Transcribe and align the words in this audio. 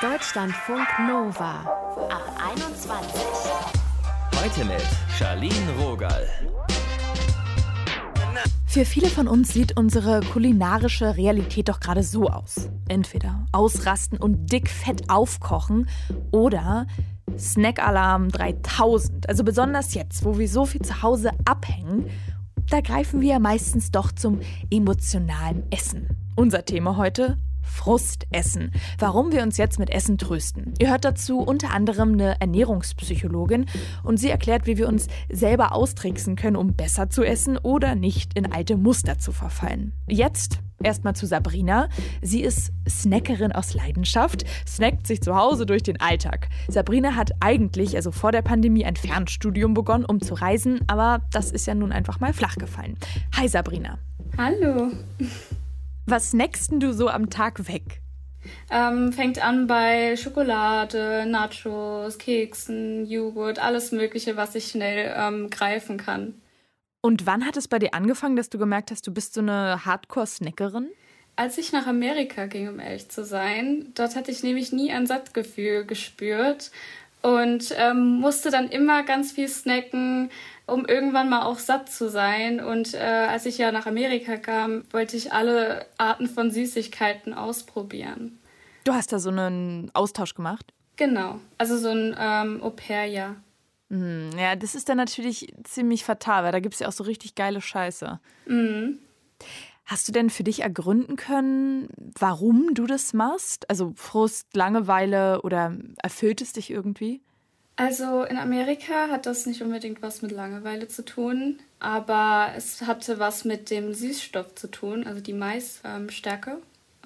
Deutschlandfunk 0.00 0.86
Nova 1.06 1.60
ab 2.08 2.38
21. 2.52 3.22
Heute 4.40 4.64
mit 4.64 4.82
Charlene 5.18 5.72
Rogal. 5.78 6.26
Für 8.66 8.84
viele 8.84 9.08
von 9.08 9.28
uns 9.28 9.52
sieht 9.52 9.76
unsere 9.76 10.20
kulinarische 10.20 11.16
Realität 11.16 11.68
doch 11.68 11.80
gerade 11.80 12.02
so 12.02 12.28
aus. 12.28 12.68
Entweder 12.88 13.46
ausrasten 13.52 14.18
und 14.18 14.52
dick 14.52 14.70
fett 14.70 15.10
aufkochen 15.10 15.88
oder 16.30 16.86
Snackalarm 17.36 18.28
3000. 18.30 19.28
Also 19.28 19.44
besonders 19.44 19.94
jetzt, 19.94 20.24
wo 20.24 20.38
wir 20.38 20.48
so 20.48 20.64
viel 20.64 20.82
zu 20.82 21.02
Hause 21.02 21.32
abhängen, 21.44 22.08
da 22.70 22.80
greifen 22.80 23.20
wir 23.20 23.38
meistens 23.38 23.90
doch 23.90 24.12
zum 24.12 24.40
emotionalen 24.70 25.64
Essen. 25.70 26.08
Unser 26.36 26.64
Thema 26.64 26.96
heute 26.96 27.36
Frustessen. 27.68 28.72
Warum 28.98 29.32
wir 29.32 29.42
uns 29.42 29.56
jetzt 29.56 29.78
mit 29.78 29.90
Essen 29.90 30.18
trösten. 30.18 30.74
Ihr 30.78 30.90
hört 30.90 31.04
dazu 31.04 31.40
unter 31.40 31.72
anderem 31.72 32.12
eine 32.12 32.40
Ernährungspsychologin 32.40 33.66
und 34.02 34.18
sie 34.18 34.30
erklärt, 34.30 34.66
wie 34.66 34.78
wir 34.78 34.88
uns 34.88 35.08
selber 35.30 35.72
austricksen 35.72 36.36
können, 36.36 36.56
um 36.56 36.74
besser 36.74 37.10
zu 37.10 37.22
essen 37.22 37.58
oder 37.58 37.94
nicht 37.94 38.36
in 38.36 38.52
alte 38.52 38.76
Muster 38.76 39.18
zu 39.18 39.32
verfallen. 39.32 39.92
Jetzt 40.08 40.60
Erstmal 40.82 41.16
zu 41.16 41.26
Sabrina. 41.26 41.88
Sie 42.22 42.40
ist 42.40 42.72
Snackerin 42.88 43.50
aus 43.50 43.74
Leidenschaft, 43.74 44.44
snackt 44.66 45.08
sich 45.08 45.20
zu 45.20 45.34
Hause 45.34 45.66
durch 45.66 45.82
den 45.82 46.00
Alltag. 46.00 46.48
Sabrina 46.68 47.16
hat 47.16 47.32
eigentlich, 47.40 47.96
also 47.96 48.12
vor 48.12 48.30
der 48.30 48.42
Pandemie, 48.42 48.84
ein 48.84 48.94
Fernstudium 48.94 49.74
begonnen, 49.74 50.04
um 50.04 50.20
zu 50.20 50.34
reisen, 50.34 50.80
aber 50.86 51.22
das 51.32 51.50
ist 51.50 51.66
ja 51.66 51.74
nun 51.74 51.90
einfach 51.90 52.20
mal 52.20 52.32
flach 52.32 52.56
gefallen. 52.56 52.96
Hi 53.36 53.48
Sabrina. 53.48 53.98
Hallo. 54.36 54.92
Was 56.10 56.30
snackst 56.30 56.72
du 56.72 56.94
so 56.94 57.08
am 57.08 57.28
Tag 57.28 57.68
weg? 57.68 58.00
Ähm, 58.70 59.12
fängt 59.12 59.44
an 59.44 59.66
bei 59.66 60.16
Schokolade, 60.16 61.26
Nachos, 61.28 62.16
Keksen, 62.16 63.04
Joghurt, 63.04 63.58
alles 63.58 63.92
Mögliche, 63.92 64.34
was 64.38 64.54
ich 64.54 64.68
schnell 64.68 65.14
ähm, 65.14 65.50
greifen 65.50 65.98
kann. 65.98 66.40
Und 67.02 67.26
wann 67.26 67.44
hat 67.44 67.58
es 67.58 67.68
bei 67.68 67.78
dir 67.78 67.92
angefangen, 67.92 68.36
dass 68.36 68.48
du 68.48 68.56
gemerkt 68.56 68.90
hast, 68.90 69.06
du 69.06 69.12
bist 69.12 69.34
so 69.34 69.42
eine 69.42 69.84
Hardcore-Snackerin? 69.84 70.88
Als 71.36 71.58
ich 71.58 71.72
nach 71.72 71.86
Amerika 71.86 72.46
ging, 72.46 72.68
um 72.68 72.80
ehrlich 72.80 73.10
zu 73.10 73.22
sein, 73.22 73.92
dort 73.94 74.16
hatte 74.16 74.30
ich 74.30 74.42
nämlich 74.42 74.72
nie 74.72 74.90
ein 74.90 75.06
Sattgefühl 75.06 75.84
gespürt 75.84 76.70
und 77.22 77.74
ähm, 77.76 78.20
musste 78.20 78.50
dann 78.50 78.68
immer 78.68 79.02
ganz 79.02 79.32
viel 79.32 79.48
snacken, 79.48 80.30
um 80.66 80.86
irgendwann 80.86 81.28
mal 81.28 81.42
auch 81.42 81.58
satt 81.58 81.90
zu 81.90 82.08
sein. 82.08 82.60
Und 82.60 82.94
äh, 82.94 82.98
als 82.98 83.46
ich 83.46 83.58
ja 83.58 83.72
nach 83.72 83.86
Amerika 83.86 84.36
kam, 84.36 84.84
wollte 84.92 85.16
ich 85.16 85.32
alle 85.32 85.86
Arten 85.96 86.28
von 86.28 86.50
Süßigkeiten 86.50 87.34
ausprobieren. 87.34 88.38
Du 88.84 88.92
hast 88.92 89.12
da 89.12 89.18
so 89.18 89.30
einen 89.30 89.90
Austausch 89.94 90.34
gemacht? 90.34 90.72
Genau, 90.96 91.40
also 91.58 91.76
so 91.76 91.90
ein 91.90 92.16
ähm, 92.18 92.62
Au-pair-Jahr. 92.62 93.36
Mhm. 93.88 94.30
Ja, 94.38 94.56
das 94.56 94.74
ist 94.74 94.88
dann 94.88 94.96
natürlich 94.96 95.52
ziemlich 95.64 96.04
fatal, 96.04 96.44
weil 96.44 96.52
da 96.52 96.60
gibt 96.60 96.74
es 96.74 96.80
ja 96.80 96.88
auch 96.88 96.92
so 96.92 97.04
richtig 97.04 97.34
geile 97.34 97.60
Scheiße. 97.60 98.20
Mhm. 98.46 98.98
Hast 99.88 100.06
du 100.06 100.12
denn 100.12 100.28
für 100.28 100.44
dich 100.44 100.60
ergründen 100.60 101.16
können, 101.16 101.88
warum 102.18 102.74
du 102.74 102.86
das 102.86 103.14
machst? 103.14 103.68
Also 103.70 103.94
Frust, 103.96 104.54
Langeweile 104.54 105.40
oder 105.40 105.74
erfüllt 106.02 106.42
es 106.42 106.52
dich 106.52 106.70
irgendwie? 106.70 107.22
Also 107.76 108.22
in 108.24 108.36
Amerika 108.36 109.08
hat 109.08 109.24
das 109.24 109.46
nicht 109.46 109.62
unbedingt 109.62 110.02
was 110.02 110.20
mit 110.20 110.30
Langeweile 110.30 110.88
zu 110.88 111.06
tun, 111.06 111.58
aber 111.78 112.52
es 112.54 112.82
hatte 112.82 113.18
was 113.18 113.46
mit 113.46 113.70
dem 113.70 113.94
Süßstoff 113.94 114.54
zu 114.56 114.70
tun, 114.70 115.06
also 115.06 115.22
die 115.22 115.32
Maisstärke. 115.32 116.58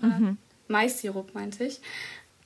Ähm, 0.02 0.08
mhm. 0.18 0.28
äh, 0.28 0.72
Mais-Sirup 0.72 1.34
meinte 1.34 1.64
ich. 1.64 1.80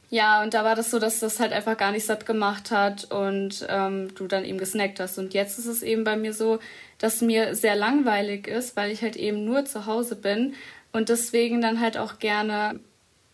Ja, 0.08 0.42
und 0.42 0.54
da 0.54 0.64
war 0.64 0.76
das 0.76 0.90
so, 0.90 0.98
dass 1.00 1.18
das 1.18 1.40
halt 1.40 1.52
einfach 1.52 1.76
gar 1.76 1.90
nicht 1.90 2.06
satt 2.06 2.26
gemacht 2.26 2.70
hat 2.70 3.10
und 3.10 3.66
ähm, 3.68 4.14
du 4.14 4.28
dann 4.28 4.44
eben 4.44 4.58
gesnackt 4.58 5.00
hast. 5.00 5.18
Und 5.18 5.34
jetzt 5.34 5.58
ist 5.58 5.66
es 5.66 5.82
eben 5.82 6.04
bei 6.04 6.16
mir 6.16 6.32
so, 6.32 6.60
dass 6.98 7.22
mir 7.22 7.54
sehr 7.56 7.74
langweilig 7.74 8.46
ist, 8.46 8.76
weil 8.76 8.92
ich 8.92 9.02
halt 9.02 9.16
eben 9.16 9.44
nur 9.44 9.64
zu 9.64 9.86
Hause 9.86 10.14
bin 10.14 10.54
und 10.92 11.08
deswegen 11.08 11.60
dann 11.60 11.80
halt 11.80 11.98
auch 11.98 12.20
gerne 12.20 12.78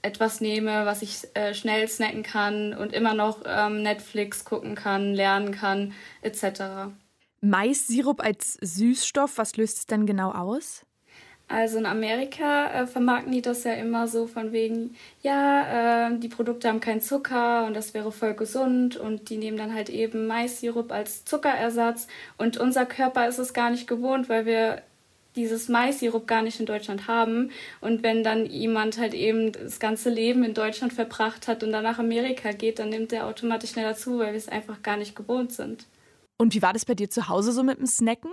etwas 0.00 0.40
nehme, 0.40 0.84
was 0.84 1.02
ich 1.02 1.28
äh, 1.34 1.54
schnell 1.54 1.86
snacken 1.88 2.22
kann 2.22 2.74
und 2.74 2.92
immer 2.92 3.14
noch 3.14 3.42
ähm, 3.46 3.82
Netflix 3.82 4.44
gucken 4.44 4.74
kann, 4.74 5.14
lernen 5.14 5.52
kann, 5.52 5.92
etc. 6.22 6.90
Mais-Sirup 7.40 8.20
als 8.20 8.54
Süßstoff, 8.60 9.38
was 9.38 9.56
löst 9.56 9.78
es 9.78 9.86
denn 9.86 10.06
genau 10.06 10.32
aus? 10.32 10.84
Also 11.52 11.76
in 11.76 11.84
Amerika 11.84 12.68
äh, 12.72 12.86
vermarkten 12.86 13.30
die 13.30 13.42
das 13.42 13.64
ja 13.64 13.74
immer 13.74 14.08
so 14.08 14.26
von 14.26 14.52
wegen, 14.52 14.96
ja, 15.20 16.08
äh, 16.08 16.18
die 16.18 16.28
Produkte 16.28 16.66
haben 16.66 16.80
keinen 16.80 17.02
Zucker 17.02 17.66
und 17.66 17.74
das 17.74 17.92
wäre 17.92 18.10
voll 18.10 18.32
gesund 18.32 18.96
und 18.96 19.28
die 19.28 19.36
nehmen 19.36 19.58
dann 19.58 19.74
halt 19.74 19.90
eben 19.90 20.26
Mais-Sirup 20.26 20.90
als 20.90 21.26
Zuckerersatz 21.26 22.06
und 22.38 22.56
unser 22.56 22.86
Körper 22.86 23.28
ist 23.28 23.36
es 23.36 23.52
gar 23.52 23.68
nicht 23.68 23.86
gewohnt, 23.86 24.30
weil 24.30 24.46
wir 24.46 24.80
dieses 25.36 25.68
Mais-Sirup 25.68 26.26
gar 26.26 26.40
nicht 26.40 26.58
in 26.58 26.64
Deutschland 26.64 27.06
haben. 27.06 27.50
Und 27.82 28.02
wenn 28.02 28.24
dann 28.24 28.46
jemand 28.46 28.96
halt 28.96 29.12
eben 29.12 29.52
das 29.52 29.78
ganze 29.78 30.08
Leben 30.08 30.44
in 30.44 30.54
Deutschland 30.54 30.94
verbracht 30.94 31.48
hat 31.48 31.62
und 31.62 31.72
dann 31.72 31.82
nach 31.82 31.98
Amerika 31.98 32.52
geht, 32.52 32.78
dann 32.78 32.88
nimmt 32.88 33.12
er 33.12 33.26
automatisch 33.26 33.72
schneller 33.72 33.94
zu, 33.94 34.18
weil 34.18 34.32
wir 34.32 34.38
es 34.38 34.48
einfach 34.48 34.82
gar 34.82 34.96
nicht 34.96 35.14
gewohnt 35.14 35.52
sind. 35.52 35.84
Und 36.38 36.54
wie 36.54 36.62
war 36.62 36.72
das 36.72 36.86
bei 36.86 36.94
dir 36.94 37.10
zu 37.10 37.28
Hause 37.28 37.52
so 37.52 37.62
mit 37.62 37.78
dem 37.78 37.86
Snacken? 37.86 38.30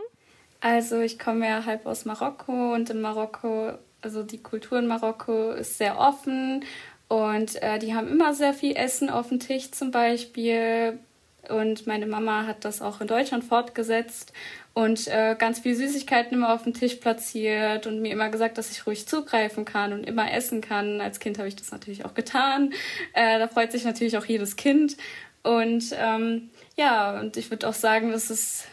Also 0.62 1.00
ich 1.00 1.18
komme 1.18 1.48
ja 1.48 1.66
halb 1.66 1.86
aus 1.86 2.06
Marokko 2.06 2.74
und 2.74 2.90
in 2.90 3.02
Marokko, 3.02 3.74
also 4.02 4.24
die 4.24 4.44
Kultur 4.44 4.80
in 4.80 4.88
Marokko 4.88 5.52
ist 5.52 5.78
sehr 5.78 5.98
offen 5.98 6.66
und 7.08 7.62
äh, 7.62 7.80
die 7.80 7.96
haben 7.96 8.08
immer 8.10 8.34
sehr 8.34 8.54
viel 8.54 8.76
Essen 8.76 9.10
auf 9.10 9.30
dem 9.30 9.40
Tisch 9.40 9.72
zum 9.72 9.92
Beispiel. 9.92 11.00
Und 11.48 11.88
meine 11.88 12.06
Mama 12.06 12.46
hat 12.46 12.66
das 12.66 12.82
auch 12.82 13.02
in 13.02 13.08
Deutschland 13.08 13.44
fortgesetzt 13.44 14.34
und 14.74 15.08
äh, 15.08 15.36
ganz 15.40 15.60
viel 15.60 15.74
Süßigkeiten 15.74 16.38
immer 16.38 16.54
auf 16.54 16.64
dem 16.64 16.74
Tisch 16.74 16.96
platziert 16.96 17.88
und 17.88 18.02
mir 18.02 18.12
immer 18.12 18.30
gesagt, 18.30 18.58
dass 18.58 18.70
ich 18.72 18.86
ruhig 18.86 19.08
zugreifen 19.08 19.66
kann 19.66 19.94
und 19.94 20.06
immer 20.06 20.32
essen 20.32 20.62
kann. 20.62 21.02
Als 21.02 21.20
Kind 21.20 21.40
habe 21.40 21.48
ich 21.48 21.56
das 21.56 21.72
natürlich 21.72 22.06
auch 22.06 22.14
getan. 22.14 22.74
Äh, 23.14 23.40
da 23.40 23.48
freut 23.48 23.72
sich 23.72 23.86
natürlich 23.86 24.18
auch 24.18 24.26
jedes 24.26 24.58
Kind. 24.58 24.98
Und 25.42 25.86
ähm, 25.98 26.50
ja, 26.78 27.20
und 27.20 27.38
ich 27.38 27.50
würde 27.50 27.68
auch 27.68 27.74
sagen, 27.74 28.12
dass, 28.12 28.30
es, 28.30 28.66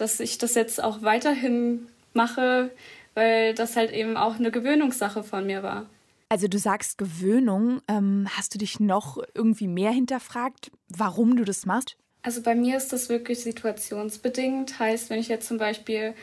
dass 0.00 0.20
ich 0.20 0.38
das 0.38 0.54
jetzt 0.54 0.82
auch 0.82 1.02
weiterhin 1.02 1.86
mache, 2.14 2.70
weil 3.14 3.54
das 3.54 3.76
halt 3.76 3.92
eben 3.92 4.16
auch 4.16 4.36
eine 4.36 4.50
Gewöhnungssache 4.50 5.22
von 5.22 5.46
mir 5.46 5.62
war. 5.62 5.86
Also 6.28 6.46
du 6.46 6.58
sagst 6.58 6.96
Gewöhnung. 6.96 7.82
Ähm, 7.88 8.28
hast 8.36 8.54
du 8.54 8.58
dich 8.58 8.80
noch 8.80 9.18
irgendwie 9.34 9.66
mehr 9.66 9.90
hinterfragt, 9.90 10.70
warum 10.88 11.36
du 11.36 11.44
das 11.44 11.66
machst? 11.66 11.96
Also 12.22 12.42
bei 12.42 12.54
mir 12.54 12.76
ist 12.76 12.92
das 12.92 13.08
wirklich 13.08 13.40
situationsbedingt. 13.40 14.78
Heißt, 14.78 15.10
wenn 15.10 15.18
ich 15.18 15.28
jetzt 15.28 15.48
zum 15.48 15.58
Beispiel 15.58 16.14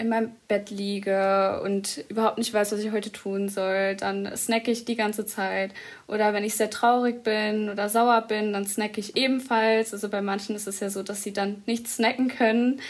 in 0.00 0.08
meinem 0.08 0.32
Bett 0.48 0.70
liege 0.70 1.60
und 1.62 2.06
überhaupt 2.08 2.38
nicht 2.38 2.54
weiß, 2.54 2.72
was 2.72 2.80
ich 2.80 2.90
heute 2.90 3.12
tun 3.12 3.50
soll, 3.50 3.96
dann 3.96 4.34
snacke 4.34 4.70
ich 4.70 4.86
die 4.86 4.96
ganze 4.96 5.26
Zeit. 5.26 5.74
Oder 6.06 6.32
wenn 6.32 6.42
ich 6.42 6.54
sehr 6.54 6.70
traurig 6.70 7.22
bin 7.22 7.68
oder 7.68 7.90
sauer 7.90 8.22
bin, 8.22 8.54
dann 8.54 8.66
snacke 8.66 8.98
ich 8.98 9.16
ebenfalls. 9.16 9.92
Also 9.92 10.08
bei 10.08 10.22
manchen 10.22 10.56
ist 10.56 10.66
es 10.66 10.80
ja 10.80 10.88
so, 10.88 11.02
dass 11.02 11.22
sie 11.22 11.34
dann 11.34 11.62
nicht 11.66 11.86
snacken 11.86 12.28
können. 12.28 12.80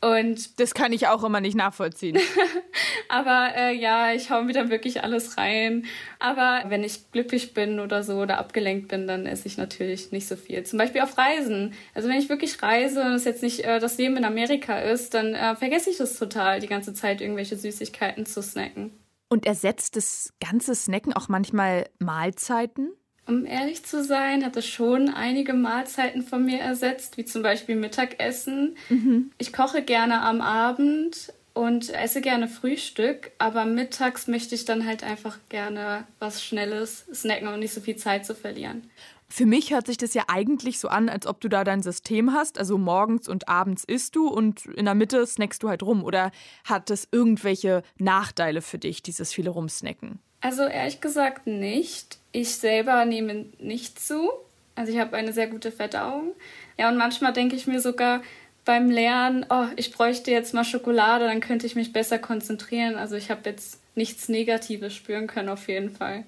Und 0.00 0.60
das 0.60 0.74
kann 0.74 0.92
ich 0.92 1.06
auch 1.08 1.24
immer 1.24 1.40
nicht 1.40 1.56
nachvollziehen. 1.56 2.18
Aber 3.08 3.50
äh, 3.56 3.74
ja, 3.74 4.12
ich 4.12 4.30
hau 4.30 4.42
mir 4.42 4.52
dann 4.52 4.70
wirklich 4.70 5.02
alles 5.02 5.38
rein. 5.38 5.86
Aber 6.18 6.64
wenn 6.68 6.84
ich 6.84 7.10
glücklich 7.12 7.54
bin 7.54 7.80
oder 7.80 8.02
so 8.02 8.20
oder 8.20 8.38
abgelenkt 8.38 8.88
bin, 8.88 9.06
dann 9.06 9.26
esse 9.26 9.48
ich 9.48 9.56
natürlich 9.56 10.12
nicht 10.12 10.28
so 10.28 10.36
viel. 10.36 10.64
Zum 10.64 10.78
Beispiel 10.78 11.00
auf 11.00 11.16
Reisen. 11.16 11.72
Also 11.94 12.08
wenn 12.08 12.18
ich 12.18 12.28
wirklich 12.28 12.62
reise 12.62 13.00
und 13.02 13.12
es 13.12 13.24
jetzt 13.24 13.42
nicht 13.42 13.64
äh, 13.64 13.80
das 13.80 13.96
Leben 13.96 14.16
in 14.16 14.24
Amerika 14.24 14.78
ist, 14.78 15.14
dann 15.14 15.34
äh, 15.34 15.56
vergesse 15.56 15.90
ich 15.90 15.96
das 15.96 16.18
total, 16.18 16.60
die 16.60 16.66
ganze 16.66 16.92
Zeit 16.92 17.20
irgendwelche 17.20 17.56
Süßigkeiten 17.56 18.26
zu 18.26 18.42
snacken. 18.42 18.92
Und 19.28 19.46
ersetzt 19.46 19.96
das 19.96 20.32
ganze 20.40 20.74
Snacken 20.74 21.12
auch 21.14 21.28
manchmal 21.28 21.88
Mahlzeiten? 21.98 22.92
Um 23.26 23.44
ehrlich 23.44 23.84
zu 23.84 24.04
sein, 24.04 24.44
hat 24.44 24.56
es 24.56 24.66
schon 24.66 25.08
einige 25.08 25.52
Mahlzeiten 25.52 26.22
von 26.22 26.44
mir 26.44 26.60
ersetzt, 26.60 27.16
wie 27.16 27.24
zum 27.24 27.42
Beispiel 27.42 27.74
Mittagessen. 27.74 28.76
Mhm. 28.88 29.32
Ich 29.38 29.52
koche 29.52 29.82
gerne 29.82 30.20
am 30.22 30.40
Abend 30.40 31.32
und 31.52 31.88
esse 31.88 32.20
gerne 32.20 32.48
Frühstück, 32.48 33.32
aber 33.38 33.64
mittags 33.64 34.28
möchte 34.28 34.54
ich 34.54 34.64
dann 34.64 34.86
halt 34.86 35.02
einfach 35.02 35.38
gerne 35.48 36.04
was 36.18 36.44
Schnelles 36.44 37.06
snacken 37.12 37.48
und 37.48 37.60
nicht 37.60 37.72
so 37.72 37.80
viel 37.80 37.96
Zeit 37.96 38.26
zu 38.26 38.34
verlieren. 38.34 38.90
Für 39.28 39.46
mich 39.46 39.72
hört 39.72 39.86
sich 39.86 39.96
das 39.96 40.14
ja 40.14 40.24
eigentlich 40.28 40.78
so 40.78 40.88
an, 40.88 41.08
als 41.08 41.26
ob 41.26 41.40
du 41.40 41.48
da 41.48 41.64
dein 41.64 41.82
System 41.82 42.32
hast. 42.32 42.58
Also 42.58 42.78
morgens 42.78 43.28
und 43.28 43.48
abends 43.48 43.84
isst 43.84 44.14
du 44.14 44.28
und 44.28 44.66
in 44.66 44.84
der 44.84 44.94
Mitte 44.94 45.26
snackst 45.26 45.62
du 45.62 45.68
halt 45.68 45.82
rum. 45.82 46.04
Oder 46.04 46.30
hat 46.64 46.90
das 46.90 47.08
irgendwelche 47.10 47.82
Nachteile 47.98 48.62
für 48.62 48.78
dich, 48.78 49.02
dieses 49.02 49.32
viele 49.32 49.50
Rumsnacken? 49.50 50.20
Also 50.40 50.62
ehrlich 50.62 51.00
gesagt 51.00 51.46
nicht. 51.46 52.18
Ich 52.30 52.54
selber 52.56 53.04
nehme 53.04 53.46
nicht 53.58 53.98
zu. 53.98 54.30
Also 54.76 54.92
ich 54.92 54.98
habe 54.98 55.16
eine 55.16 55.32
sehr 55.32 55.48
gute 55.48 55.72
Verdauung. 55.72 56.32
Ja, 56.78 56.88
und 56.88 56.96
manchmal 56.96 57.32
denke 57.32 57.56
ich 57.56 57.66
mir 57.66 57.80
sogar 57.80 58.22
beim 58.64 58.90
Lernen, 58.90 59.46
oh, 59.48 59.66
ich 59.76 59.92
bräuchte 59.92 60.30
jetzt 60.30 60.52
mal 60.52 60.64
Schokolade, 60.64 61.24
dann 61.24 61.40
könnte 61.40 61.66
ich 61.66 61.76
mich 61.76 61.92
besser 61.92 62.18
konzentrieren. 62.18 62.96
Also 62.96 63.16
ich 63.16 63.30
habe 63.30 63.48
jetzt 63.48 63.80
nichts 63.94 64.28
Negatives 64.28 64.94
spüren 64.94 65.26
können 65.26 65.48
auf 65.48 65.68
jeden 65.68 65.90
Fall. 65.90 66.24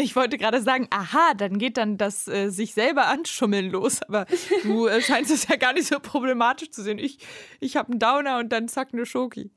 Ich 0.00 0.14
wollte 0.14 0.38
gerade 0.38 0.62
sagen, 0.62 0.86
aha, 0.90 1.34
dann 1.34 1.58
geht 1.58 1.76
dann 1.76 1.98
das 1.98 2.28
äh, 2.28 2.50
sich 2.50 2.72
selber 2.72 3.08
anschummeln 3.08 3.68
los. 3.70 4.00
Aber 4.02 4.26
du 4.62 4.86
äh, 4.86 5.02
scheinst 5.02 5.32
es 5.32 5.48
ja 5.48 5.56
gar 5.56 5.72
nicht 5.72 5.88
so 5.88 5.98
problematisch 5.98 6.70
zu 6.70 6.84
sehen. 6.84 6.98
Ich, 6.98 7.18
ich 7.58 7.76
habe 7.76 7.90
einen 7.90 7.98
Downer 7.98 8.38
und 8.38 8.50
dann 8.50 8.68
zack 8.68 8.90
eine 8.92 9.06
Schoki. 9.06 9.50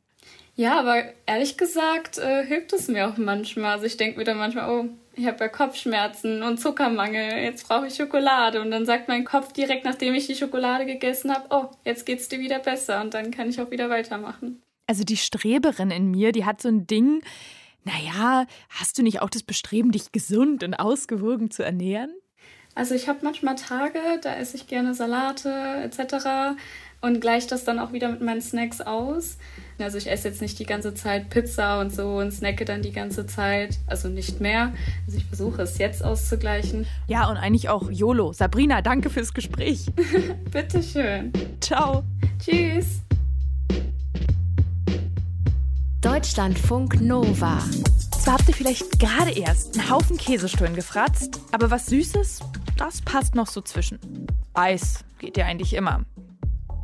Ja, 0.55 0.79
aber 0.79 1.03
ehrlich 1.27 1.57
gesagt 1.57 2.17
äh, 2.17 2.43
hilft 2.43 2.73
es 2.73 2.87
mir 2.87 3.07
auch 3.07 3.17
manchmal. 3.17 3.73
Also 3.73 3.85
ich 3.85 3.97
denke 3.97 4.17
mir 4.17 4.25
dann 4.25 4.37
manchmal, 4.37 4.69
oh, 4.69 4.89
ich 5.15 5.27
habe 5.27 5.43
ja 5.43 5.47
Kopfschmerzen 5.47 6.41
und 6.41 6.59
Zuckermangel, 6.59 7.43
jetzt 7.43 7.67
brauche 7.67 7.87
ich 7.87 7.95
Schokolade. 7.95 8.61
Und 8.61 8.71
dann 8.71 8.87
sagt 8.87 9.07
mein 9.07 9.25
Kopf 9.25 9.53
direkt, 9.53 9.85
nachdem 9.85 10.15
ich 10.15 10.25
die 10.25 10.35
Schokolade 10.35 10.87
gegessen 10.87 11.31
habe, 11.31 11.45
oh, 11.51 11.69
jetzt 11.85 12.07
geht's 12.07 12.29
dir 12.29 12.39
wieder 12.39 12.59
besser 12.59 13.01
und 13.01 13.13
dann 13.13 13.29
kann 13.29 13.47
ich 13.47 13.61
auch 13.61 13.69
wieder 13.69 13.91
weitermachen. 13.91 14.61
Also 14.87 15.03
die 15.03 15.17
Streberin 15.17 15.91
in 15.91 16.09
mir, 16.09 16.31
die 16.31 16.45
hat 16.45 16.61
so 16.61 16.69
ein 16.69 16.87
Ding, 16.87 17.21
naja, 17.83 18.45
hast 18.69 18.97
du 18.97 19.03
nicht 19.03 19.21
auch 19.21 19.29
das 19.29 19.43
Bestreben, 19.43 19.91
dich 19.91 20.11
gesund 20.11 20.63
und 20.63 20.75
ausgewogen 20.75 21.51
zu 21.51 21.63
ernähren? 21.63 22.11
Also 22.73 22.95
ich 22.95 23.09
habe 23.09 23.19
manchmal 23.23 23.55
Tage, 23.55 23.99
da 24.21 24.35
esse 24.35 24.55
ich 24.55 24.67
gerne 24.67 24.93
Salate 24.93 25.49
etc. 25.83 26.57
und 27.01 27.19
gleiche 27.19 27.47
das 27.47 27.65
dann 27.65 27.79
auch 27.79 27.91
wieder 27.91 28.09
mit 28.09 28.21
meinen 28.21 28.41
Snacks 28.41 28.79
aus. 28.79 29.37
Also 29.77 29.97
ich 29.97 30.09
esse 30.09 30.29
jetzt 30.29 30.41
nicht 30.41 30.57
die 30.59 30.65
ganze 30.65 30.93
Zeit 30.93 31.29
Pizza 31.29 31.81
und 31.81 31.93
so 31.93 32.17
und 32.17 32.31
snacke 32.31 32.63
dann 32.63 32.81
die 32.81 32.93
ganze 32.93 33.25
Zeit, 33.25 33.77
also 33.87 34.07
nicht 34.07 34.39
mehr. 34.39 34.71
Also 35.05 35.17
ich 35.17 35.25
versuche 35.25 35.61
es 35.63 35.79
jetzt 35.79 36.03
auszugleichen. 36.03 36.85
Ja, 37.07 37.29
und 37.29 37.37
eigentlich 37.37 37.67
auch 37.67 37.91
YOLO. 37.91 38.31
Sabrina, 38.31 38.81
danke 38.81 39.09
fürs 39.09 39.33
Gespräch. 39.33 39.87
Bitteschön. 40.51 41.33
Ciao. 41.59 42.03
Tschüss. 42.39 43.01
Deutschlandfunk 46.21 47.01
Nova. 47.01 47.57
Zwar 48.11 48.35
habt 48.35 48.47
ihr 48.47 48.53
vielleicht 48.53 48.99
gerade 48.99 49.31
erst 49.31 49.75
einen 49.75 49.89
Haufen 49.89 50.17
Käsestullen 50.17 50.75
gefratzt, 50.75 51.41
aber 51.51 51.71
was 51.71 51.87
Süßes, 51.87 52.41
das 52.77 53.01
passt 53.01 53.33
noch 53.33 53.47
so 53.47 53.59
zwischen. 53.59 53.97
Eis 54.53 55.03
geht 55.17 55.35
ja 55.35 55.47
eigentlich 55.47 55.73
immer. 55.73 56.05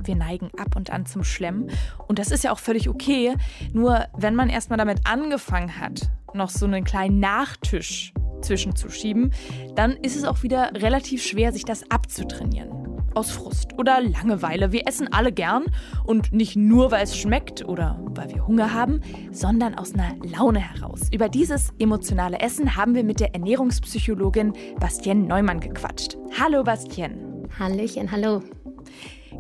Wir 0.02 0.16
neigen 0.16 0.50
ab 0.58 0.76
und 0.76 0.90
an 0.90 1.06
zum 1.06 1.24
Schlemmen 1.24 1.70
und 2.08 2.18
das 2.18 2.32
ist 2.32 2.46
ja 2.46 2.52
auch 2.52 2.58
völlig 2.58 2.90
okay. 2.90 3.36
Nur 3.74 4.08
wenn 4.18 4.34
man 4.34 4.50
erstmal 4.50 4.80
damit 4.80 5.02
angefangen 5.06 5.80
hat, 5.80 6.10
noch 6.34 6.50
so 6.50 6.66
einen 6.66 6.84
kleinen 6.84 7.20
Nachtisch 7.20 8.14
zwischenzuschieben, 8.42 9.34
dann 9.76 9.92
ist 9.98 10.16
es 10.16 10.24
auch 10.24 10.42
wieder 10.42 10.72
relativ 10.74 11.24
schwer, 11.24 11.54
sich 11.54 11.64
das 11.64 11.92
abzutrainieren 11.92 12.77
aus 13.18 13.32
Frust 13.32 13.74
oder 13.80 14.00
Langeweile. 14.00 14.72
Wir 14.72 14.88
essen 14.88 15.12
alle 15.12 15.32
gern 15.32 15.66
und 16.06 16.34
nicht 16.34 16.56
nur, 16.56 16.92
weil 16.92 17.04
es 17.04 17.18
schmeckt 17.18 17.68
oder 17.68 18.00
weil 18.12 18.30
wir 18.30 18.46
Hunger 18.46 18.76
haben, 18.76 19.02
sondern 19.32 19.74
aus 19.74 19.96
einer 19.96 20.16
Laune 20.24 20.60
heraus. 20.60 21.10
Über 21.12 21.28
dieses 21.28 21.74
emotionale 21.80 22.40
Essen 22.40 22.76
haben 22.76 22.94
wir 22.94 23.04
mit 23.04 23.20
der 23.20 23.34
Ernährungspsychologin 23.34 24.54
Bastien 24.80 25.26
Neumann 25.26 25.60
gequatscht. 25.60 26.16
Hallo 26.40 26.64
Bastien. 26.64 27.48
Hallöchen, 27.58 28.12
hallo. 28.12 28.44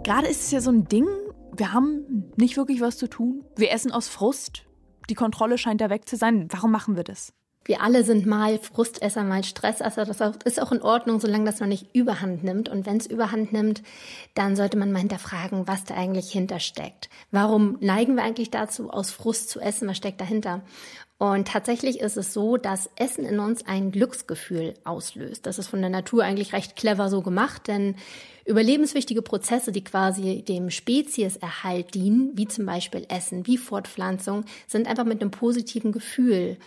Gerade 0.03 0.27
ist 0.27 0.41
es 0.41 0.51
ja 0.51 0.59
so 0.59 0.71
ein 0.71 0.85
Ding, 0.85 1.06
wir 1.56 1.71
haben 1.71 2.31
nicht 2.35 2.57
wirklich 2.57 2.81
was 2.81 2.97
zu 2.97 3.07
tun. 3.07 3.44
Wir 3.57 3.71
essen 3.71 3.91
aus 3.91 4.07
Frust. 4.07 4.65
Die 5.12 5.13
Kontrolle 5.13 5.59
scheint 5.59 5.81
da 5.81 5.91
weg 5.91 6.09
zu 6.09 6.15
sein. 6.15 6.47
Warum 6.50 6.71
machen 6.71 6.95
wir 6.95 7.03
das? 7.03 7.31
Wir 7.68 7.81
alle 7.81 8.06
sind 8.06 8.25
mal 8.25 8.60
Frustesser, 8.60 9.25
mal 9.25 9.44
Stressesser. 9.44 10.06
Das 10.06 10.22
ist 10.46 10.62
auch 10.62 10.72
in 10.72 10.81
Ordnung, 10.81 11.19
solange 11.19 11.44
das 11.44 11.60
noch 11.60 11.68
nicht 11.68 11.94
überhand 11.94 12.42
nimmt. 12.44 12.69
Und 12.69 12.86
wenn 12.86 12.96
es 12.96 13.08
überhand 13.08 13.52
nimmt, 13.52 13.84
dann 14.36 14.56
sollte 14.56 14.78
man 14.78 14.94
mal 14.94 15.00
hinterfragen, 15.00 15.68
was 15.68 15.84
da 15.84 15.96
eigentlich 15.96 16.31
hintersteckt. 16.31 17.10
Warum 17.30 17.78
neigen 17.81 18.16
wir 18.16 18.24
eigentlich 18.24 18.52
dazu, 18.52 18.90
aus 18.90 19.12
Frust 19.12 19.50
zu 19.50 19.60
essen? 19.60 19.90
Was 19.90 19.98
steckt 19.98 20.22
dahinter? 20.22 20.62
Und 21.18 21.48
tatsächlich 21.50 22.00
ist 22.00 22.16
es 22.16 22.31
so, 22.31 22.56
dass 22.56 22.90
Essen 22.96 23.25
in 23.25 23.40
uns 23.40 23.66
ein 23.66 23.92
Glücksgefühl 23.92 24.75
auslöst. 24.86 25.46
Das 25.46 25.60
ist 25.60 25.68
von 25.68 25.81
der 25.81 25.90
Natur 25.90 26.24
eigentlich 26.24 26.54
recht 26.54 26.78
clever 26.78 27.10
so 27.10 27.22
gemacht, 27.22 27.68
denn 27.68 27.96
überlebenswichtige 28.46 29.24
Prozesse, 29.24 29.74
die 29.74 29.84
quasi 29.84 30.44
dem 30.44 30.69
Spezieserhalt 30.69 31.96
dienen, 31.96 32.31
wie 32.36 32.48
zum 32.48 32.66
Beispiel 32.66 33.06
Essen, 33.10 33.46
wie 33.46 33.58
Fortpflanzung, 33.58 34.46
sind 34.68 34.88
einfach 34.88 35.06
mit 35.06 35.22
einem 35.22 35.31
positiven 35.31 35.92
Gefühl 35.92 36.58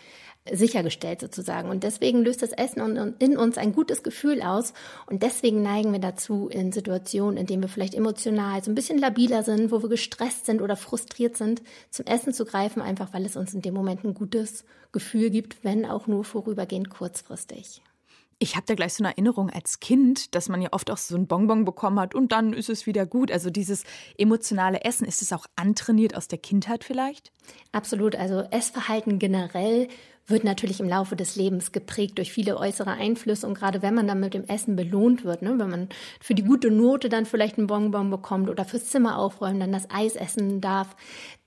sichergestellt 0.50 1.20
sozusagen. 1.20 1.68
Und 1.68 1.84
deswegen 1.84 2.22
löst 2.22 2.42
das 2.42 2.52
Essen 2.52 3.14
in 3.18 3.36
uns 3.36 3.58
ein 3.58 3.72
gutes 3.72 4.02
Gefühl 4.02 4.42
aus. 4.42 4.72
Und 5.06 5.22
deswegen 5.22 5.62
neigen 5.62 5.92
wir 5.92 6.00
dazu, 6.00 6.48
in 6.48 6.72
Situationen, 6.72 7.36
in 7.36 7.46
denen 7.46 7.62
wir 7.62 7.68
vielleicht 7.68 7.94
emotional 7.94 8.62
so 8.62 8.70
ein 8.70 8.74
bisschen 8.74 8.98
labiler 8.98 9.42
sind, 9.42 9.70
wo 9.70 9.82
wir 9.82 9.88
gestresst 9.88 10.46
sind 10.46 10.62
oder 10.62 10.76
frustriert 10.76 11.36
sind, 11.36 11.62
zum 11.90 12.06
Essen 12.06 12.32
zu 12.32 12.44
greifen, 12.44 12.80
einfach 12.80 13.12
weil 13.12 13.26
es 13.26 13.36
uns 13.36 13.54
in 13.54 13.62
dem 13.62 13.74
Moment 13.74 14.04
ein 14.04 14.14
gutes 14.14 14.64
Gefühl 14.92 15.30
gibt, 15.30 15.62
wenn 15.62 15.84
auch 15.84 16.06
nur 16.06 16.24
vorübergehend 16.24 16.90
kurzfristig. 16.90 17.82
Ich 18.42 18.56
habe 18.56 18.64
da 18.66 18.74
gleich 18.74 18.94
so 18.94 19.04
eine 19.04 19.12
Erinnerung 19.12 19.50
als 19.50 19.80
Kind, 19.80 20.34
dass 20.34 20.48
man 20.48 20.62
ja 20.62 20.70
oft 20.72 20.90
auch 20.90 20.96
so 20.96 21.14
ein 21.14 21.26
Bonbon 21.26 21.66
bekommen 21.66 22.00
hat 22.00 22.14
und 22.14 22.32
dann 22.32 22.54
ist 22.54 22.70
es 22.70 22.86
wieder 22.86 23.04
gut. 23.04 23.30
Also 23.30 23.50
dieses 23.50 23.84
emotionale 24.16 24.82
Essen, 24.82 25.06
ist 25.06 25.20
es 25.20 25.34
auch 25.34 25.44
antrainiert 25.56 26.16
aus 26.16 26.26
der 26.26 26.38
Kindheit 26.38 26.82
vielleicht? 26.82 27.32
Absolut. 27.72 28.16
Also 28.16 28.40
Essverhalten 28.50 29.18
generell 29.18 29.88
wird 30.30 30.44
natürlich 30.44 30.80
im 30.80 30.88
Laufe 30.88 31.16
des 31.16 31.36
Lebens 31.36 31.72
geprägt 31.72 32.18
durch 32.18 32.32
viele 32.32 32.56
äußere 32.56 32.92
Einflüsse. 32.92 33.46
Und 33.46 33.54
gerade 33.54 33.82
wenn 33.82 33.94
man 33.94 34.06
dann 34.06 34.20
mit 34.20 34.34
dem 34.34 34.44
Essen 34.44 34.76
belohnt 34.76 35.24
wird, 35.24 35.42
ne, 35.42 35.54
wenn 35.58 35.70
man 35.70 35.88
für 36.20 36.34
die 36.34 36.44
gute 36.44 36.70
Note 36.70 37.08
dann 37.08 37.26
vielleicht 37.26 37.58
einen 37.58 37.66
Bonbon 37.66 38.10
bekommt 38.10 38.48
oder 38.48 38.64
fürs 38.64 38.86
Zimmer 38.86 39.18
aufräumen 39.18 39.60
dann 39.60 39.72
das 39.72 39.90
Eis 39.90 40.16
essen 40.16 40.60
darf, 40.60 40.96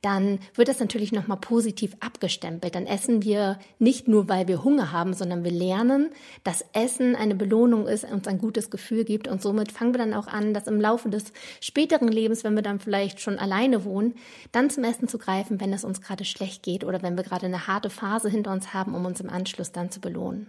dann 0.04 0.40
wird 0.54 0.68
das 0.68 0.82
natürlich 0.82 1.14
nochmal 1.14 1.38
positiv 1.38 1.96
abgestempelt. 2.02 2.76
Dann 2.76 2.86
essen 2.86 3.24
wir 3.24 3.58
nicht 3.80 4.08
nur, 4.10 4.28
weil 4.28 4.50
wir 4.50 4.64
Hunger 4.64 4.92
haben, 4.92 5.14
sondern 5.14 5.46
wir 5.46 5.52
lernen, 5.52 6.10
dass 6.44 6.66
Essen 6.74 7.16
eine 7.16 7.36
Belohnung 7.36 7.88
ist, 7.88 8.04
uns 8.04 8.28
ein 8.28 8.38
gutes 8.38 8.70
Gefühl 8.70 9.06
gibt. 9.06 9.30
Und 9.30 9.42
somit 9.42 9.72
fangen 9.72 9.94
wir 9.94 10.00
dann 10.00 10.14
auch 10.14 10.28
an, 10.28 10.54
dass 10.54 10.68
im 10.68 10.82
Laufe 10.82 11.10
des 11.10 11.32
späteren 11.62 12.10
Lebens, 12.10 12.44
wenn 12.44 12.56
wir 12.56 12.62
dann 12.62 12.82
vielleicht 12.82 13.22
schon 13.22 13.40
alleine 13.40 13.86
wohnen, 13.86 14.16
dann 14.52 14.70
zum 14.70 14.84
Essen 14.84 15.08
zu 15.08 15.18
greifen, 15.18 15.62
wenn 15.62 15.72
es 15.72 15.86
uns 15.86 16.02
gerade 16.02 16.26
schlecht 16.26 16.64
geht 16.64 16.84
oder 16.84 17.02
wenn 17.02 17.16
wir 17.16 17.24
gerade 17.24 17.46
eine 17.46 17.68
harte 17.68 17.90
Phase 17.90 18.30
hinter 18.30 18.52
uns 18.52 18.74
haben, 18.74 18.96
um 18.96 19.06
uns 19.06 19.22
im 19.22 19.30
Anschluss 19.30 19.72
dann 19.72 19.90
zu 19.90 20.02
belohnen. 20.02 20.48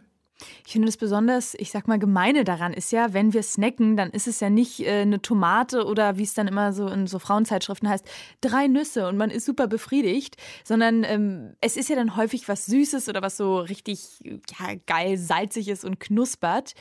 Ich 0.67 0.73
finde 0.73 0.87
das 0.87 0.96
besonders, 0.96 1.55
ich 1.55 1.70
sag 1.70 1.88
mal, 1.88 1.99
gemeine 1.99 2.44
daran 2.44 2.73
ist 2.73 2.93
ja, 2.93 3.12
wenn 3.12 3.32
wir 3.32 3.43
snacken, 3.43 3.96
dann 3.96 4.11
ist 4.11 4.26
es 4.26 4.41
ja 4.41 4.50
nicht 4.50 4.81
äh, 4.81 5.02
eine 5.02 5.20
Tomate 5.20 5.85
oder 5.85 6.17
wie 6.19 6.23
es 6.23 6.35
dann 6.35 6.49
immer 6.49 6.73
so 6.73 6.88
in 6.88 7.06
so 7.06 7.19
Frauenzeitschriften 7.19 7.88
heißt, 7.88 8.06
drei 8.41 8.67
Nüsse 8.67 9.08
und 9.08 9.17
man 9.17 9.31
ist 9.31 9.46
super 9.46 9.67
befriedigt, 9.67 10.37
sondern 10.64 11.05
ähm, 11.05 11.55
es 11.61 11.76
ist 11.76 11.88
ja 11.88 11.96
dann 11.96 12.17
häufig 12.17 12.49
was 12.49 12.67
Süßes 12.67 13.08
oder 13.08 13.23
was 13.23 13.37
so 13.37 13.58
richtig 13.58 14.20
ja, 14.23 14.75
geil 14.87 15.19
salzig 15.19 15.69
ist 15.69 15.85
und 15.85 16.00
knuspert. 16.00 16.75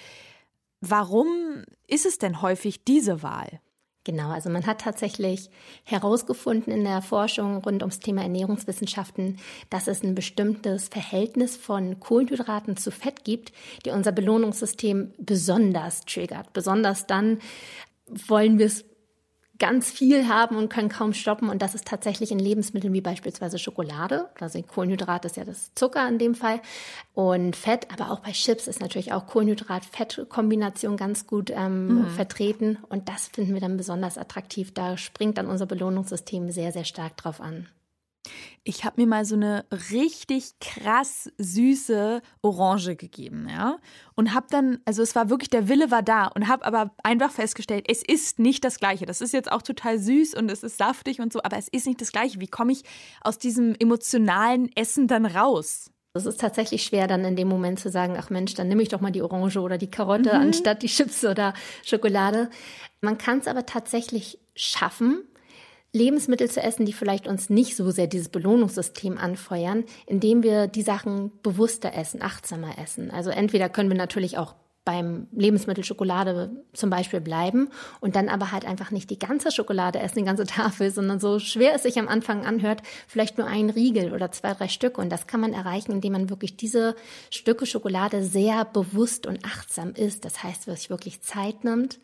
Warum 0.82 1.64
ist 1.88 2.06
es 2.06 2.18
denn 2.18 2.42
häufig 2.42 2.84
diese 2.84 3.24
Wahl? 3.24 3.62
Genau, 4.06 4.32
also 4.32 4.50
man 4.50 4.66
hat 4.66 4.82
tatsächlich 4.82 5.50
herausgefunden 5.86 6.74
in 6.74 6.84
der 6.84 7.02
Forschung 7.02 7.58
rund 7.58 7.82
ums 7.84 8.00
Thema 8.00 8.24
Ernährungswissenschaften, 8.24 9.38
dass 9.70 9.88
es 9.88 10.04
ein 10.04 10.14
bestimmtes 10.14 10.90
Verhältnis 10.90 11.56
von 11.56 12.02
Kohlenhydraten 12.02 12.76
zu 12.76 12.92
Fett 12.92 13.24
gibt, 13.24 13.54
die 13.86 13.92
unser 13.92 14.12
Belohnungssystem 14.12 15.14
besonders 15.18 16.02
triggert. 16.02 16.52
Besonders 16.52 17.08
dann 17.08 17.40
wollen 18.28 18.60
wir 18.60 18.66
es 18.66 18.84
ganz 19.64 19.90
viel 19.90 20.28
haben 20.28 20.58
und 20.58 20.68
können 20.68 20.90
kaum 20.90 21.14
stoppen. 21.14 21.48
Und 21.48 21.62
das 21.62 21.74
ist 21.74 21.88
tatsächlich 21.88 22.34
in 22.34 22.40
Lebensmitteln 22.40 22.92
wie 22.92 23.00
beispielsweise 23.00 23.58
Schokolade. 23.58 24.28
Also 24.38 24.62
Kohlenhydrat 24.62 25.24
ist 25.24 25.38
ja 25.38 25.46
das 25.46 25.74
Zucker 25.74 26.06
in 26.10 26.18
dem 26.18 26.36
Fall. 26.36 26.60
Und 27.14 27.56
Fett, 27.56 27.88
aber 27.94 28.12
auch 28.12 28.20
bei 28.20 28.32
Chips 28.32 28.68
ist 28.68 28.82
natürlich 28.82 29.14
auch 29.14 29.26
Kohlenhydrat-Fett-Kombination 29.26 30.98
ganz 30.98 31.28
gut 31.28 31.50
ähm, 31.50 32.02
mhm. 32.02 32.08
vertreten. 32.10 32.78
Und 32.90 33.08
das 33.08 33.30
finden 33.30 33.54
wir 33.54 33.62
dann 33.62 33.78
besonders 33.78 34.18
attraktiv. 34.18 34.74
Da 34.74 34.98
springt 34.98 35.38
dann 35.38 35.48
unser 35.48 35.66
Belohnungssystem 35.66 36.52
sehr, 36.52 36.74
sehr 36.74 36.84
stark 36.84 37.16
drauf 37.16 37.40
an. 37.40 37.70
Ich 38.64 38.86
habe 38.86 39.02
mir 39.02 39.08
mal 39.08 39.26
so 39.26 39.36
eine 39.36 39.66
richtig 39.92 40.60
krass 40.60 41.30
süße 41.38 42.22
Orange 42.42 42.96
gegeben, 42.96 43.48
ja. 43.50 43.78
Und 44.16 44.34
habe 44.34 44.48
dann, 44.50 44.80
also 44.86 45.02
es 45.02 45.16
war 45.16 45.30
wirklich, 45.30 45.50
der 45.50 45.68
Wille 45.68 45.92
war 45.92 46.02
da 46.02 46.28
und 46.28 46.48
habe 46.48 46.66
aber 46.66 46.92
einfach 47.04 47.32
festgestellt, 47.32 47.86
es 47.90 48.04
ist 48.04 48.40
nicht 48.40 48.64
das 48.64 48.80
Gleiche. 48.80 49.06
Das 49.06 49.22
ist 49.22 49.34
jetzt 49.34 49.52
auch 49.52 49.62
total 49.62 50.00
süß 50.00 50.36
und 50.36 50.50
es 50.50 50.64
ist 50.64 50.78
saftig 50.78 51.20
und 51.20 51.34
so, 51.34 51.42
aber 51.44 51.58
es 51.58 51.68
ist 51.68 51.88
nicht 51.88 52.02
das 52.02 52.12
Gleiche. 52.12 52.40
Wie 52.40 52.48
komme 52.48 52.72
ich 52.72 52.84
aus 53.22 53.38
diesem 53.38 53.76
emotionalen 53.80 54.70
Essen 54.76 55.08
dann 55.08 55.26
raus? 55.26 55.90
Es 56.16 56.28
ist 56.28 56.40
tatsächlich 56.40 56.84
schwer, 56.84 57.08
dann 57.08 57.26
in 57.26 57.36
dem 57.36 57.48
Moment 57.48 57.80
zu 57.80 57.90
sagen, 57.90 58.16
ach 58.20 58.30
Mensch, 58.30 58.54
dann 58.54 58.68
nehme 58.68 58.84
ich 58.84 58.90
doch 58.90 59.02
mal 59.02 59.12
die 59.12 59.24
Orange 59.24 59.58
oder 59.58 59.80
die 59.80 59.90
Karotte 59.90 60.36
mhm. 60.36 60.42
anstatt 60.42 60.84
die 60.84 60.88
Chips 60.88 61.26
oder 61.26 61.56
Schokolade. 61.84 62.52
Man 63.02 63.18
kann 63.18 63.40
es 63.40 63.48
aber 63.48 63.66
tatsächlich 63.66 64.40
schaffen, 64.56 65.24
Lebensmittel 65.94 66.50
zu 66.50 66.62
essen, 66.62 66.86
die 66.86 66.94
vielleicht 66.94 67.28
uns 67.28 67.50
nicht 67.50 67.76
so 67.76 67.92
sehr 67.92 68.08
dieses 68.08 68.30
Belohnungssystem 68.30 69.18
anfeuern, 69.18 69.86
indem 70.08 70.42
wir 70.42 70.68
die 70.68 70.82
Sachen 70.82 71.32
bewusster 71.44 71.94
essen, 71.94 72.22
achtsamer 72.22 72.80
essen. 72.80 73.12
Also 73.12 73.30
entweder 73.30 73.70
können 73.70 73.90
wir 73.90 73.98
natürlich 73.98 74.38
auch 74.40 74.56
beim 74.86 75.28
Lebensmittel 75.32 75.84
Schokolade 75.84 76.64
zum 76.74 76.90
Beispiel 76.90 77.22
bleiben 77.22 77.70
und 78.02 78.16
dann 78.16 78.28
aber 78.28 78.52
halt 78.52 78.66
einfach 78.66 78.92
nicht 78.92 79.10
die 79.10 79.20
ganze 79.20 79.52
Schokolade 79.52 80.00
essen, 80.00 80.20
die 80.20 80.26
ganze 80.26 80.44
Tafel, 80.48 80.92
sondern 80.92 81.20
so 81.20 81.40
schwer 81.40 81.76
es 81.76 81.84
sich 81.84 82.00
am 82.00 82.08
Anfang 82.08 82.46
anhört, 82.46 82.82
vielleicht 83.08 83.38
nur 83.38 83.48
ein 83.48 83.70
Riegel 83.70 84.14
oder 84.14 84.32
zwei, 84.32 84.54
drei 84.54 84.68
Stücke. 84.68 85.00
Und 85.00 85.10
das 85.10 85.28
kann 85.28 85.40
man 85.40 85.54
erreichen, 85.54 85.92
indem 85.92 86.14
man 86.14 86.30
wirklich 86.30 86.58
diese 86.58 86.96
Stücke 87.30 87.66
Schokolade 87.66 88.24
sehr 88.24 88.66
bewusst 88.66 89.26
und 89.26 89.46
achtsam 89.46 89.94
isst. 89.94 90.26
Das 90.26 90.44
heißt, 90.44 90.64
sich 90.64 90.90
wirklich 90.90 91.22
Zeit 91.22 91.64
nimmt, 91.64 92.00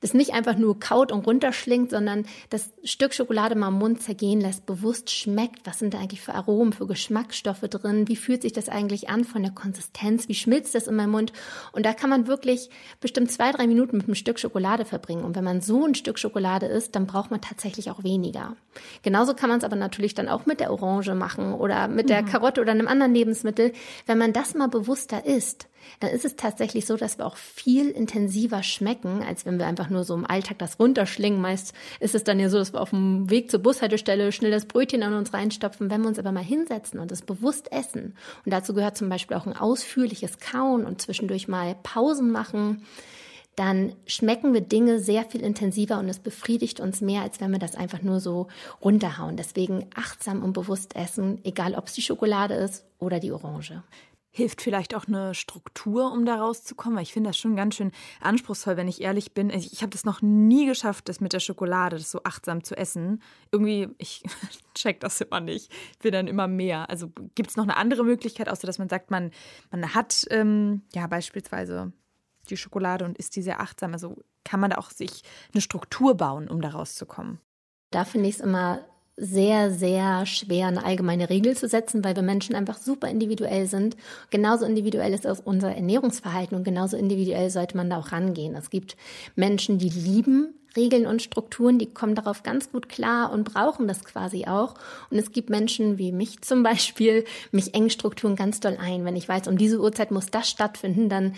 das 0.00 0.14
nicht 0.14 0.34
einfach 0.34 0.56
nur 0.56 0.78
kaut 0.78 1.10
und 1.10 1.26
runterschlingt, 1.26 1.90
sondern 1.90 2.26
das 2.50 2.72
Stück 2.84 3.14
Schokolade 3.14 3.54
mal 3.54 3.68
im 3.68 3.74
Mund 3.74 4.02
zergehen 4.02 4.40
lässt, 4.40 4.66
bewusst 4.66 5.10
schmeckt. 5.10 5.66
Was 5.66 5.78
sind 5.78 5.94
da 5.94 5.98
eigentlich 5.98 6.20
für 6.20 6.34
Aromen, 6.34 6.72
für 6.72 6.86
Geschmacksstoffe 6.86 7.62
drin? 7.62 8.06
Wie 8.06 8.16
fühlt 8.16 8.42
sich 8.42 8.52
das 8.52 8.68
eigentlich 8.68 9.08
an 9.08 9.24
von 9.24 9.42
der 9.42 9.52
Konsistenz? 9.52 10.28
Wie 10.28 10.34
schmilzt 10.34 10.74
das 10.74 10.86
in 10.86 10.96
meinem 10.96 11.12
Mund? 11.12 11.32
Und 11.72 11.86
da 11.86 11.94
kann 11.94 12.10
man 12.10 12.26
wirklich 12.26 12.68
bestimmt 13.00 13.30
zwei, 13.30 13.52
drei 13.52 13.66
Minuten 13.66 13.96
mit 13.96 14.06
einem 14.06 14.14
Stück 14.14 14.38
Schokolade 14.38 14.84
verbringen. 14.84 15.24
Und 15.24 15.34
wenn 15.34 15.44
man 15.44 15.62
so 15.62 15.86
ein 15.86 15.94
Stück 15.94 16.18
Schokolade 16.18 16.66
isst, 16.66 16.94
dann 16.94 17.06
braucht 17.06 17.30
man 17.30 17.40
tatsächlich 17.40 17.90
auch 17.90 18.04
weniger. 18.04 18.56
Genauso 19.02 19.34
kann 19.34 19.48
man 19.48 19.58
es 19.58 19.64
aber 19.64 19.76
natürlich 19.76 20.14
dann 20.14 20.28
auch 20.28 20.44
mit 20.44 20.60
der 20.60 20.70
Orange 20.72 21.14
machen 21.14 21.54
oder 21.54 21.88
mit 21.88 22.10
der 22.10 22.22
mhm. 22.22 22.26
Karotte 22.26 22.60
oder 22.60 22.72
einem 22.72 22.88
anderen 22.88 23.14
Lebensmittel. 23.14 23.72
Wenn 24.04 24.18
man 24.18 24.34
das 24.34 24.54
mal 24.54 24.68
bewusster 24.68 25.24
isst, 25.24 25.68
dann 26.00 26.10
ist 26.10 26.24
es 26.24 26.36
tatsächlich 26.36 26.86
so, 26.86 26.96
dass 26.96 27.18
wir 27.18 27.26
auch 27.26 27.36
viel 27.36 27.90
intensiver 27.90 28.62
schmecken, 28.62 29.22
als 29.22 29.46
wenn 29.46 29.58
wir 29.58 29.66
einfach 29.66 29.90
nur 29.90 30.04
so 30.04 30.14
im 30.14 30.26
Alltag 30.26 30.58
das 30.58 30.78
runterschlingen. 30.78 31.40
Meist 31.40 31.74
ist 32.00 32.14
es 32.14 32.24
dann 32.24 32.40
ja 32.40 32.48
so, 32.48 32.58
dass 32.58 32.72
wir 32.72 32.80
auf 32.80 32.90
dem 32.90 33.30
Weg 33.30 33.50
zur 33.50 33.60
Bushaltestelle 33.60 34.32
schnell 34.32 34.50
das 34.50 34.66
Brötchen 34.66 35.02
an 35.02 35.14
uns 35.14 35.32
reinstopfen. 35.32 35.90
Wenn 35.90 36.02
wir 36.02 36.08
uns 36.08 36.18
aber 36.18 36.32
mal 36.32 36.44
hinsetzen 36.44 37.00
und 37.00 37.12
es 37.12 37.22
bewusst 37.22 37.72
essen, 37.72 38.16
und 38.44 38.52
dazu 38.52 38.74
gehört 38.74 38.96
zum 38.96 39.08
Beispiel 39.08 39.36
auch 39.36 39.46
ein 39.46 39.56
ausführliches 39.56 40.38
Kauen 40.38 40.84
und 40.84 41.00
zwischendurch 41.00 41.48
mal 41.48 41.76
Pausen 41.82 42.30
machen, 42.30 42.82
dann 43.56 43.94
schmecken 44.06 44.52
wir 44.52 44.60
Dinge 44.60 45.00
sehr 45.00 45.24
viel 45.24 45.40
intensiver 45.40 45.98
und 45.98 46.08
es 46.10 46.18
befriedigt 46.18 46.78
uns 46.78 47.00
mehr, 47.00 47.22
als 47.22 47.40
wenn 47.40 47.50
wir 47.50 47.58
das 47.58 47.74
einfach 47.74 48.02
nur 48.02 48.20
so 48.20 48.48
runterhauen. 48.84 49.36
Deswegen 49.36 49.86
achtsam 49.94 50.44
und 50.44 50.52
bewusst 50.52 50.94
essen, 50.94 51.40
egal 51.42 51.74
ob 51.74 51.86
es 51.86 51.94
die 51.94 52.02
Schokolade 52.02 52.54
ist 52.54 52.84
oder 52.98 53.18
die 53.18 53.32
Orange. 53.32 53.82
Hilft 54.36 54.60
vielleicht 54.60 54.94
auch 54.94 55.06
eine 55.06 55.34
Struktur, 55.34 56.12
um 56.12 56.26
da 56.26 56.34
rauszukommen? 56.34 56.96
Weil 56.96 57.04
ich 57.04 57.14
finde 57.14 57.30
das 57.30 57.38
schon 57.38 57.56
ganz 57.56 57.74
schön 57.74 57.90
anspruchsvoll, 58.20 58.76
wenn 58.76 58.86
ich 58.86 59.00
ehrlich 59.00 59.32
bin. 59.32 59.48
Ich, 59.48 59.72
ich 59.72 59.80
habe 59.80 59.88
das 59.88 60.04
noch 60.04 60.20
nie 60.20 60.66
geschafft, 60.66 61.08
das 61.08 61.22
mit 61.22 61.32
der 61.32 61.40
Schokolade, 61.40 61.96
das 61.96 62.10
so 62.10 62.20
achtsam 62.22 62.62
zu 62.62 62.76
essen. 62.76 63.22
Irgendwie, 63.50 63.88
ich 63.96 64.24
check 64.74 65.00
das 65.00 65.22
immer 65.22 65.40
nicht. 65.40 65.72
Ich 65.96 66.04
will 66.04 66.10
dann 66.10 66.26
immer 66.26 66.48
mehr. 66.48 66.90
Also 66.90 67.10
gibt 67.34 67.48
es 67.48 67.56
noch 67.56 67.64
eine 67.64 67.78
andere 67.78 68.04
Möglichkeit, 68.04 68.50
außer 68.50 68.66
dass 68.66 68.78
man 68.78 68.90
sagt, 68.90 69.10
man, 69.10 69.30
man 69.70 69.94
hat 69.94 70.26
ähm, 70.28 70.82
ja 70.94 71.06
beispielsweise 71.06 71.94
die 72.50 72.58
Schokolade 72.58 73.06
und 73.06 73.16
isst 73.16 73.36
die 73.36 73.42
sehr 73.42 73.60
achtsam. 73.62 73.94
Also 73.94 74.22
kann 74.44 74.60
man 74.60 74.68
da 74.68 74.76
auch 74.76 74.90
sich 74.90 75.22
eine 75.54 75.62
Struktur 75.62 76.14
bauen, 76.14 76.50
um 76.50 76.60
da 76.60 76.68
rauszukommen? 76.68 77.40
Da 77.90 78.04
finde 78.04 78.28
ich 78.28 78.34
es 78.34 78.40
immer 78.42 78.84
sehr, 79.16 79.70
sehr 79.70 80.26
schwer, 80.26 80.66
eine 80.66 80.84
allgemeine 80.84 81.30
Regel 81.30 81.56
zu 81.56 81.68
setzen, 81.68 82.04
weil 82.04 82.14
wir 82.14 82.22
Menschen 82.22 82.54
einfach 82.54 82.76
super 82.76 83.08
individuell 83.08 83.66
sind. 83.66 83.96
Genauso 84.30 84.66
individuell 84.66 85.14
ist 85.14 85.26
auch 85.26 85.38
unser 85.44 85.74
Ernährungsverhalten 85.74 86.56
und 86.56 86.64
genauso 86.64 86.96
individuell 86.96 87.48
sollte 87.50 87.76
man 87.76 87.88
da 87.88 87.98
auch 87.98 88.12
rangehen. 88.12 88.54
Es 88.54 88.68
gibt 88.68 88.96
Menschen, 89.34 89.78
die 89.78 89.88
lieben 89.88 90.54
Regeln 90.76 91.06
und 91.06 91.22
Strukturen, 91.22 91.78
die 91.78 91.86
kommen 91.86 92.14
darauf 92.14 92.42
ganz 92.42 92.70
gut 92.70 92.88
klar 92.88 93.32
und 93.32 93.44
brauchen 93.44 93.88
das 93.88 94.04
quasi 94.04 94.44
auch. 94.44 94.74
Und 95.10 95.18
es 95.18 95.32
gibt 95.32 95.48
Menschen 95.48 95.96
wie 95.96 96.12
mich 96.12 96.40
zum 96.42 96.62
Beispiel, 96.62 97.24
mich 97.50 97.74
engen 97.74 97.90
Strukturen 97.90 98.36
ganz 98.36 98.60
doll 98.60 98.76
ein. 98.78 99.04
Wenn 99.04 99.16
ich 99.16 99.28
weiß, 99.28 99.48
um 99.48 99.56
diese 99.56 99.80
Uhrzeit 99.80 100.10
muss 100.10 100.26
das 100.26 100.48
stattfinden, 100.48 101.08
dann 101.08 101.34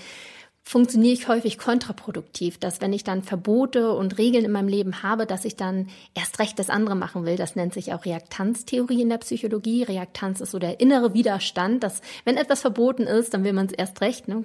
funktioniere 0.68 1.14
ich 1.14 1.28
häufig 1.28 1.56
kontraproduktiv, 1.56 2.58
dass 2.58 2.82
wenn 2.82 2.92
ich 2.92 3.02
dann 3.02 3.22
Verbote 3.22 3.92
und 3.92 4.18
Regeln 4.18 4.44
in 4.44 4.52
meinem 4.52 4.68
Leben 4.68 5.02
habe, 5.02 5.24
dass 5.24 5.46
ich 5.46 5.56
dann 5.56 5.88
erst 6.14 6.38
recht 6.40 6.58
das 6.58 6.68
andere 6.68 6.94
machen 6.94 7.24
will. 7.24 7.36
Das 7.36 7.56
nennt 7.56 7.72
sich 7.72 7.94
auch 7.94 8.04
Reaktanztheorie 8.04 9.00
in 9.00 9.08
der 9.08 9.16
Psychologie. 9.16 9.84
Reaktanz 9.84 10.42
ist 10.42 10.50
so 10.50 10.58
der 10.58 10.78
innere 10.80 11.14
Widerstand, 11.14 11.82
dass 11.82 12.02
wenn 12.26 12.36
etwas 12.36 12.60
verboten 12.60 13.04
ist, 13.04 13.32
dann 13.32 13.44
will 13.44 13.54
man 13.54 13.66
es 13.66 13.72
erst 13.72 14.02
recht. 14.02 14.28
Ne? 14.28 14.44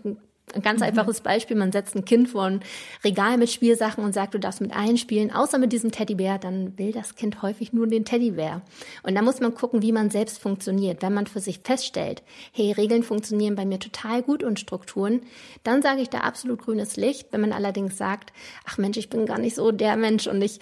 Ein 0.54 0.62
ganz 0.62 0.82
mhm. 0.82 0.88
einfaches 0.88 1.22
Beispiel, 1.22 1.56
man 1.56 1.72
setzt 1.72 1.96
ein 1.96 2.06
Kind 2.06 2.30
vor 2.30 2.44
ein 2.44 2.62
Regal 3.04 3.38
mit 3.38 3.50
Spielsachen 3.50 4.04
und 4.04 4.14
sagt, 4.14 4.34
du 4.34 4.40
darfst 4.40 4.62
mit 4.62 4.76
allen 4.76 4.98
spielen, 4.98 5.32
außer 5.32 5.58
mit 5.58 5.72
diesem 5.72 5.92
Teddybär, 5.92 6.38
dann 6.38 6.78
will 6.78 6.92
das 6.92 7.16
Kind 7.16 7.42
häufig 7.42 7.74
nur 7.74 7.88
den 7.88 8.06
Teddybär. 8.06 8.62
Und 9.04 9.16
da 9.16 9.22
muss 9.22 9.40
man 9.40 9.56
gucken, 9.56 9.82
wie 9.82 9.92
man 9.92 10.10
selbst 10.10 10.40
funktioniert. 10.40 11.02
Wenn 11.02 11.14
man 11.14 11.28
für 11.28 11.40
sich 11.40 11.60
feststellt, 11.60 12.24
hey, 12.52 12.72
Regeln 12.74 13.04
funktionieren 13.04 13.56
bei 13.56 13.66
mir 13.66 13.80
total 13.80 14.22
gut 14.22 14.44
und 14.44 14.60
Strukturen, 14.60 15.22
dann 15.64 15.82
sage 15.82 16.02
ich 16.02 16.10
da 16.10 16.20
absolut 16.20 16.62
grünes 16.62 16.98
Licht. 16.98 17.30
Wenn 17.32 17.42
man 17.42 17.54
allerdings 17.54 17.98
sagt, 17.98 18.34
ach 18.66 18.78
Mensch, 18.78 18.98
ich 18.98 19.10
bin 19.10 19.26
gar 19.26 19.40
nicht 19.40 19.56
so 19.56 19.72
der 19.72 19.96
Mensch 19.96 20.28
und 20.28 20.42
ich 20.42 20.60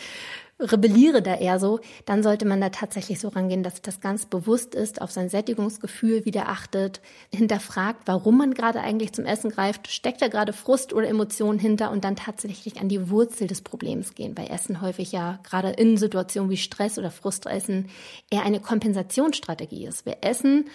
rebelliere 0.61 1.21
da 1.21 1.35
eher 1.35 1.59
so, 1.59 1.79
dann 2.05 2.23
sollte 2.23 2.45
man 2.45 2.61
da 2.61 2.69
tatsächlich 2.69 3.19
so 3.19 3.29
rangehen, 3.29 3.63
dass 3.63 3.81
das 3.81 3.99
ganz 3.99 4.25
bewusst 4.25 4.75
ist, 4.75 5.01
auf 5.01 5.11
sein 5.11 5.29
Sättigungsgefühl 5.29 6.25
wieder 6.25 6.49
achtet, 6.49 7.01
hinterfragt, 7.33 8.03
warum 8.05 8.37
man 8.37 8.53
gerade 8.53 8.81
eigentlich 8.81 9.13
zum 9.13 9.25
Essen 9.25 9.51
greift, 9.51 9.89
steckt 9.89 10.21
da 10.21 10.27
gerade 10.27 10.53
Frust 10.53 10.93
oder 10.93 11.07
Emotionen 11.07 11.59
hinter 11.59 11.91
und 11.91 12.03
dann 12.03 12.15
tatsächlich 12.15 12.79
an 12.79 12.89
die 12.89 13.09
Wurzel 13.09 13.47
des 13.47 13.61
Problems 13.61 14.13
gehen. 14.13 14.35
Bei 14.35 14.45
Essen 14.45 14.81
häufig 14.81 15.11
ja 15.11 15.39
gerade 15.43 15.69
in 15.69 15.97
Situationen 15.97 16.49
wie 16.49 16.57
Stress 16.57 16.97
oder 16.97 17.11
Frustressen 17.11 17.89
eher 18.29 18.43
eine 18.43 18.59
Kompensationsstrategie 18.59 19.85
ist. 19.85 20.05
Wir 20.05 20.17
essen, 20.21 20.65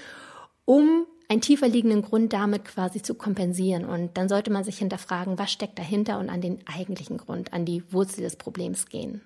um 0.64 1.07
einen 1.28 1.40
tiefer 1.40 1.69
liegenden 1.69 2.02
Grund 2.02 2.33
damit 2.33 2.64
quasi 2.64 3.02
zu 3.02 3.14
kompensieren. 3.14 3.85
Und 3.85 4.16
dann 4.16 4.28
sollte 4.28 4.50
man 4.50 4.64
sich 4.64 4.78
hinterfragen, 4.78 5.38
was 5.38 5.50
steckt 5.50 5.78
dahinter 5.78 6.19
und 6.19 6.28
an 6.28 6.40
den 6.40 6.59
eigentlichen 6.66 7.19
Grund, 7.19 7.52
an 7.52 7.64
die 7.64 7.83
Wurzel 7.93 8.23
des 8.23 8.37
Problems 8.37 8.87
gehen. 8.87 9.23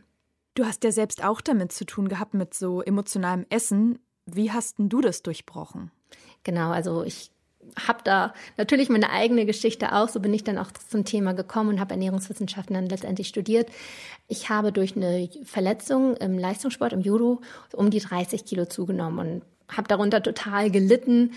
Du 0.55 0.65
hast 0.65 0.85
ja 0.85 0.93
selbst 0.93 1.25
auch 1.25 1.41
damit 1.41 1.73
zu 1.73 1.85
tun 1.85 2.09
gehabt, 2.09 2.35
mit 2.35 2.55
so 2.55 2.83
emotionalem 2.83 3.47
Essen. 3.51 3.99
Wie 4.27 4.51
hast 4.51 4.79
denn 4.79 4.89
du 4.89 5.01
das 5.01 5.23
durchbrochen? 5.23 5.91
Genau, 6.43 6.71
also 6.71 7.05
ich 7.05 7.31
habe 7.87 8.01
da 8.05 8.35
natürlich 8.57 8.89
meine 8.89 9.11
eigene 9.11 9.47
Geschichte 9.47 9.93
auch. 9.93 10.09
So 10.09 10.21
bin 10.21 10.35
ich 10.35 10.45
dann 10.45 10.59
auch 10.59 10.73
zum 10.73 11.05
Thema 11.05 11.35
gekommen 11.35 11.71
und 11.71 11.81
habe 11.81 11.93
Ernährungswissenschaften 11.93 12.75
dann 12.75 12.89
letztendlich 12.89 13.29
studiert. 13.29 13.71
Ich 14.29 14.49
habe 14.49 14.73
durch 14.73 14.97
eine 14.97 15.29
Verletzung 15.45 16.17
im 16.17 16.39
Leistungssport, 16.39 16.93
im 16.93 17.01
Judo, 17.01 17.41
um 17.73 17.91
die 17.91 18.01
30 18.01 18.45
Kilo 18.45 18.65
zugenommen 18.67 19.19
und 19.19 19.77
habe 19.77 19.89
darunter 19.89 20.23
total 20.23 20.71
gelitten 20.71 21.33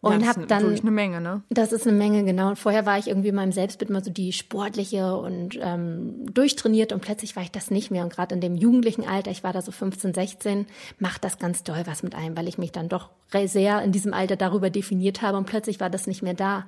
und 0.00 0.20
ja, 0.20 0.28
habe 0.28 0.46
dann 0.46 0.62
wirklich 0.62 0.82
eine 0.82 0.92
Menge, 0.92 1.20
ne? 1.20 1.42
Das 1.50 1.72
ist 1.72 1.86
eine 1.86 1.96
Menge, 1.96 2.22
genau. 2.24 2.50
Und 2.50 2.58
vorher 2.58 2.86
war 2.86 2.98
ich 2.98 3.08
irgendwie 3.08 3.28
in 3.28 3.34
meinem 3.34 3.50
Selbstbild 3.50 3.90
immer 3.90 4.02
so 4.02 4.12
die 4.12 4.32
sportliche 4.32 5.16
und 5.16 5.58
ähm, 5.60 6.32
durchtrainiert 6.32 6.92
und 6.92 7.00
plötzlich 7.00 7.34
war 7.34 7.42
ich 7.42 7.50
das 7.50 7.72
nicht 7.72 7.90
mehr. 7.90 8.04
Und 8.04 8.12
gerade 8.12 8.32
in 8.32 8.40
dem 8.40 8.54
jugendlichen 8.54 9.04
Alter, 9.04 9.32
ich 9.32 9.42
war 9.42 9.52
da 9.52 9.60
so 9.60 9.72
15, 9.72 10.14
16, 10.14 10.66
macht 11.00 11.24
das 11.24 11.38
ganz 11.38 11.64
doll 11.64 11.82
was 11.84 12.04
mit 12.04 12.14
einem, 12.14 12.36
weil 12.36 12.46
ich 12.46 12.58
mich 12.58 12.70
dann 12.70 12.88
doch 12.88 13.10
sehr 13.32 13.82
in 13.82 13.90
diesem 13.90 14.14
Alter 14.14 14.36
darüber 14.36 14.70
definiert 14.70 15.20
habe 15.20 15.36
und 15.36 15.46
plötzlich 15.46 15.80
war 15.80 15.90
das 15.90 16.06
nicht 16.06 16.22
mehr 16.22 16.34
da. 16.34 16.66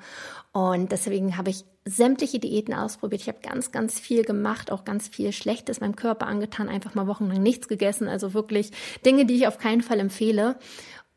Und 0.52 0.90
deswegen 0.90 1.37
habe 1.37 1.50
ich 1.50 1.64
sämtliche 1.84 2.40
Diäten 2.40 2.75
ausprobiert. 2.75 3.22
Ich 3.22 3.28
habe 3.28 3.38
ganz, 3.40 3.70
ganz 3.70 3.99
viel 4.00 4.25
gemacht, 4.25 4.72
auch 4.72 4.84
ganz 4.84 5.06
viel 5.08 5.32
Schlechtes 5.32 5.80
meinem 5.80 5.94
Körper 5.96 6.26
angetan, 6.26 6.68
einfach 6.68 6.94
mal 6.94 7.06
wochenlang 7.06 7.42
nichts 7.42 7.68
gegessen. 7.68 8.08
Also 8.08 8.34
wirklich 8.34 8.72
Dinge, 9.06 9.25
die 9.25 9.37
ich 9.37 9.46
auf 9.46 9.58
keinen 9.58 9.80
Fall 9.80 10.00
empfehle 10.00 10.56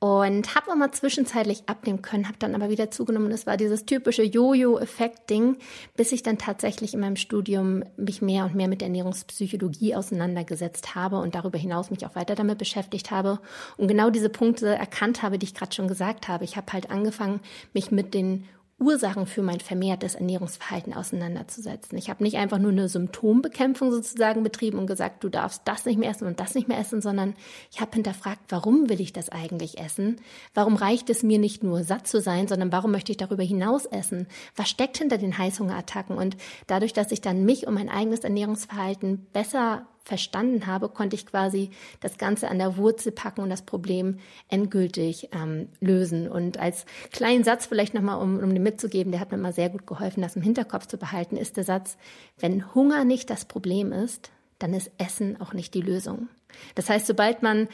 und 0.03 0.53
habe 0.53 0.69
immer 0.74 0.91
zwischenzeitlich 0.91 1.63
abnehmen 1.67 2.01
können, 2.01 2.27
habe 2.27 2.38
dann 2.38 2.55
aber 2.55 2.69
wieder 2.69 2.91
zugenommen. 2.91 3.31
Es 3.31 3.48
war 3.48 3.55
dieses 3.55 3.86
typische 3.86 4.22
Jojo-Effekt-Ding, 4.22 5.55
bis 5.95 6.12
ich 6.12 6.24
dann 6.24 6.38
tatsächlich 6.38 6.93
in 6.93 7.00
meinem 7.00 7.15
Studium 7.15 7.86
mich 7.95 8.22
mehr 8.22 8.43
und 8.43 8.53
mehr 8.53 8.67
mit 8.67 8.81
Ernährungspsychologie 8.81 9.95
auseinandergesetzt 9.95 10.93
habe 10.93 11.19
und 11.19 11.36
darüber 11.36 11.57
hinaus 11.57 11.89
mich 11.89 12.05
auch 12.05 12.15
weiter 12.15 12.36
damit 12.36 12.57
beschäftigt 12.57 13.12
habe 13.12 13.39
und 13.77 13.88
genau 13.88 14.10
diese 14.10 14.27
Punkte 14.27 14.75
erkannt 14.75 15.24
habe, 15.24 15.39
die 15.39 15.45
ich 15.45 15.55
gerade 15.55 15.74
schon 15.74 15.88
gesagt 15.88 16.27
habe. 16.27 16.43
Ich 16.43 16.57
habe 16.57 16.74
halt 16.74 16.91
angefangen, 16.91 17.39
mich 17.72 17.89
mit 17.89 18.13
den 18.13 18.43
Ursachen 18.80 19.25
für 19.27 19.44
mein 19.44 19.60
vermehrtes 19.60 20.15
Ernährungsverhalten 20.15 20.94
auseinanderzusetzen. 20.94 21.98
Ich 21.98 22.10
habe 22.10 22.24
nicht 22.24 22.38
einfach 22.38 22.58
nur 22.58 22.72
eine 22.72 22.89
Symptombekämpfung 22.89 23.92
sozusagen 23.92 24.44
betrieben 24.44 24.80
und 24.80 24.88
gesagt, 24.88 25.24
du 25.24 25.30
darfst 25.30 25.62
das 25.65 25.86
nicht 25.86 25.98
mehr 25.98 26.10
essen 26.10 26.27
und 26.27 26.39
das 26.39 26.56
nicht 26.56 26.68
mehr 26.68 26.80
essen, 26.80 27.01
sondern 27.01 27.36
ich 27.72 27.82
habe 27.82 27.92
hinterfragt, 27.94 28.42
warum 28.50 28.89
will 28.89 29.00
ich 29.00 29.13
das 29.13 29.30
eigentlich 29.30 29.80
essen? 29.80 30.18
Warum 30.53 30.75
reicht 30.75 31.10
es 31.10 31.24
mir 31.24 31.39
nicht 31.39 31.63
nur 31.63 31.84
satt 31.84 32.08
zu 32.08 32.20
sein, 32.20 32.48
sondern 32.48 32.72
warum 32.72 32.92
möchte 32.92 33.12
ich 33.12 33.18
darüber 33.18 33.44
hinaus 33.44 33.86
essen? 33.86 34.27
Was 34.56 34.70
steckt 34.70 34.98
hinter 34.98 35.18
den 35.18 35.38
Heißhungerattacken? 35.38 36.18
Und 36.18 36.36
dadurch, 36.68 36.94
dass 36.94 37.12
ich 37.12 37.22
dann 37.22 37.46
mich 37.46 37.68
und 37.68 37.75
mein 37.75 37.89
eigenes 37.89 38.22
Ernährungsverhalten 38.22 39.27
besser 39.32 39.88
verstanden 40.03 40.67
habe, 40.67 40.89
konnte 40.89 41.15
ich 41.15 41.25
quasi 41.25 41.72
das 42.01 42.17
Ganze 42.17 42.50
an 42.50 42.60
der 42.60 42.77
Wurzel 42.77 43.12
packen 43.12 43.41
und 43.41 43.50
das 43.50 43.62
Problem 43.62 44.19
endgültig 44.50 45.29
ähm, 45.31 45.69
lösen. 45.79 46.29
Und 46.29 46.60
als 46.60 46.86
kleinen 47.12 47.43
Satz 47.43 47.65
vielleicht 47.65 47.93
nochmal, 47.93 48.22
um, 48.22 48.39
um 48.39 48.53
den 48.53 48.63
mitzugeben, 48.63 49.12
der 49.12 49.22
hat 49.22 49.31
mir 49.31 49.38
mal 49.38 49.53
sehr 49.53 49.69
gut 49.69 49.88
geholfen, 49.88 50.22
das 50.22 50.36
im 50.36 50.41
Hinterkopf 50.41 50.88
zu 50.88 50.98
behalten, 50.98 51.38
ist 51.38 51.57
der 51.57 51.63
Satz, 51.63 51.98
wenn 52.38 52.74
Hunger 52.75 53.05
nicht 53.05 53.29
das 53.29 53.45
Problem 53.45 53.91
ist, 53.91 54.31
dann 54.60 54.74
ist 54.74 54.91
Essen 54.98 55.39
auch 55.41 55.53
nicht 55.53 55.74
die 55.74 55.81
Lösung. 55.81 56.27
Das 56.75 56.89
heißt, 56.89 57.07
sobald 57.07 57.41
man 57.41 57.67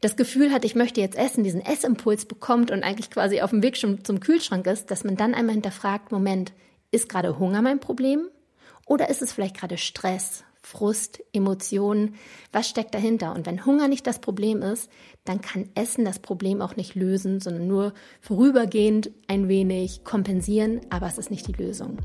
das 0.00 0.16
Gefühl 0.16 0.52
hat, 0.52 0.64
ich 0.64 0.74
möchte 0.74 1.00
jetzt 1.00 1.18
essen, 1.18 1.44
diesen 1.44 1.64
Essimpuls 1.64 2.24
bekommt 2.24 2.70
und 2.70 2.82
eigentlich 2.82 3.10
quasi 3.10 3.40
auf 3.40 3.50
dem 3.50 3.62
Weg 3.62 3.76
schon 3.76 4.04
zum 4.04 4.20
Kühlschrank 4.20 4.66
ist, 4.66 4.90
dass 4.90 5.04
man 5.04 5.16
dann 5.16 5.34
einmal 5.34 5.54
hinterfragt, 5.54 6.12
Moment, 6.12 6.52
Ist 6.92 7.08
gerade 7.08 7.38
Hunger 7.38 7.62
mein 7.62 7.78
Problem? 7.78 8.28
Oder 8.86 9.10
ist 9.10 9.22
es 9.22 9.32
vielleicht 9.32 9.56
gerade 9.56 9.78
Stress, 9.78 10.42
Frust, 10.62 11.22
Emotionen? 11.32 12.14
Was 12.52 12.68
steckt 12.68 12.94
dahinter? 12.94 13.34
Und 13.34 13.46
wenn 13.46 13.64
Hunger 13.64 13.88
nicht 13.88 14.06
das 14.06 14.20
Problem 14.20 14.62
ist, 14.62 14.90
dann 15.24 15.40
kann 15.40 15.68
Essen 15.74 16.04
das 16.04 16.18
Problem 16.18 16.60
auch 16.60 16.76
nicht 16.76 16.94
lösen, 16.94 17.40
sondern 17.40 17.66
nur 17.66 17.94
vorübergehend 18.20 19.10
ein 19.26 19.48
wenig 19.48 20.04
kompensieren, 20.04 20.80
aber 20.90 21.06
es 21.06 21.18
ist 21.18 21.30
nicht 21.30 21.46
die 21.48 21.52
Lösung. 21.52 21.98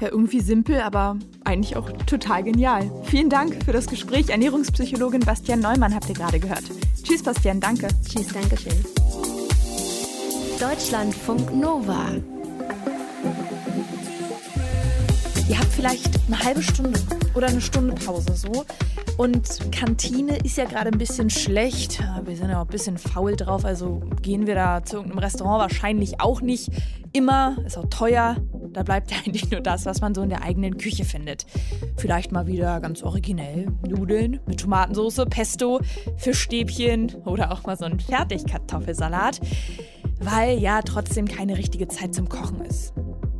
Ja, 0.00 0.08
irgendwie 0.08 0.40
simpel, 0.40 0.80
aber 0.80 1.16
eigentlich 1.44 1.76
auch 1.76 1.90
total 2.06 2.42
genial. 2.42 2.90
Vielen 3.04 3.30
Dank 3.30 3.64
für 3.64 3.72
das 3.72 3.86
Gespräch. 3.86 4.28
Ernährungspsychologin 4.28 5.20
Bastian 5.20 5.60
Neumann 5.60 5.94
habt 5.94 6.08
ihr 6.08 6.14
gerade 6.14 6.40
gehört. 6.40 6.64
Tschüss, 7.02 7.22
Bastian, 7.22 7.60
danke. 7.60 7.88
Tschüss, 8.04 8.28
danke 8.28 8.56
schön. 8.56 8.84
Deutschlandfunk 10.58 11.54
Nova. 11.54 12.33
Ihr 15.46 15.58
habt 15.58 15.72
vielleicht 15.72 16.08
eine 16.26 16.38
halbe 16.42 16.62
Stunde 16.62 16.98
oder 17.34 17.48
eine 17.48 17.60
Stunde 17.60 17.94
Pause 17.94 18.34
so. 18.34 18.64
Und 19.18 19.70
Kantine 19.70 20.38
ist 20.38 20.56
ja 20.56 20.64
gerade 20.64 20.90
ein 20.90 20.98
bisschen 20.98 21.28
schlecht. 21.28 22.02
Wir 22.24 22.36
sind 22.36 22.48
ja 22.48 22.60
auch 22.60 22.64
ein 22.64 22.70
bisschen 22.70 22.96
faul 22.96 23.36
drauf, 23.36 23.64
also 23.64 24.02
gehen 24.22 24.46
wir 24.46 24.54
da 24.54 24.82
zu 24.82 24.96
irgendeinem 24.96 25.18
Restaurant 25.18 25.60
wahrscheinlich 25.60 26.20
auch 26.20 26.40
nicht 26.40 26.70
immer. 27.12 27.58
Ist 27.66 27.76
auch 27.76 27.88
teuer. 27.90 28.36
Da 28.72 28.82
bleibt 28.82 29.10
ja 29.10 29.18
eigentlich 29.26 29.50
nur 29.50 29.60
das, 29.60 29.84
was 29.84 30.00
man 30.00 30.14
so 30.14 30.22
in 30.22 30.30
der 30.30 30.42
eigenen 30.42 30.78
Küche 30.78 31.04
findet. 31.04 31.44
Vielleicht 31.98 32.32
mal 32.32 32.46
wieder 32.46 32.80
ganz 32.80 33.02
originell 33.02 33.68
Nudeln 33.86 34.40
mit 34.46 34.60
Tomatensauce, 34.60 35.26
Pesto, 35.28 35.80
Fischstäbchen 36.16 37.16
oder 37.26 37.52
auch 37.52 37.64
mal 37.64 37.76
so 37.76 37.84
ein 37.84 38.00
Fertigkartoffelsalat. 38.00 39.40
Weil 40.20 40.58
ja 40.58 40.80
trotzdem 40.80 41.28
keine 41.28 41.58
richtige 41.58 41.86
Zeit 41.88 42.14
zum 42.14 42.30
Kochen 42.30 42.64
ist. 42.64 42.94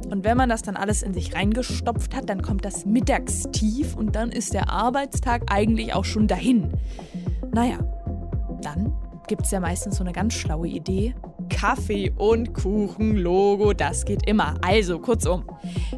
Und 0.07 0.25
wenn 0.25 0.37
man 0.37 0.49
das 0.49 0.63
dann 0.63 0.77
alles 0.77 1.03
in 1.03 1.15
sich 1.15 1.35
reingestopft 1.35 2.15
hat, 2.15 2.29
dann 2.29 2.43
kommt 2.43 2.65
das 2.65 2.87
Mittagstief 2.87 3.97
und 3.97 4.17
dann 4.17 4.31
ist 4.31 4.55
der 4.55 4.71
Arbeitstag 4.71 5.43
eigentlich 5.51 5.95
auch 5.95 6.05
schon 6.05 6.27
dahin. 6.27 6.73
Naja, 7.53 7.79
dann 8.63 8.93
gibt 9.27 9.43
es 9.43 9.51
ja 9.51 9.61
meistens 9.61 9.97
so 9.97 10.05
eine 10.05 10.13
ganz 10.13 10.35
schlaue 10.35 10.69
Idee. 10.69 11.15
Kaffee 11.49 12.11
und 12.17 12.55
Kuchen, 12.55 13.17
Logo, 13.17 13.73
das 13.73 14.05
geht 14.05 14.27
immer. 14.27 14.55
Also 14.63 14.99
kurzum, 14.99 15.45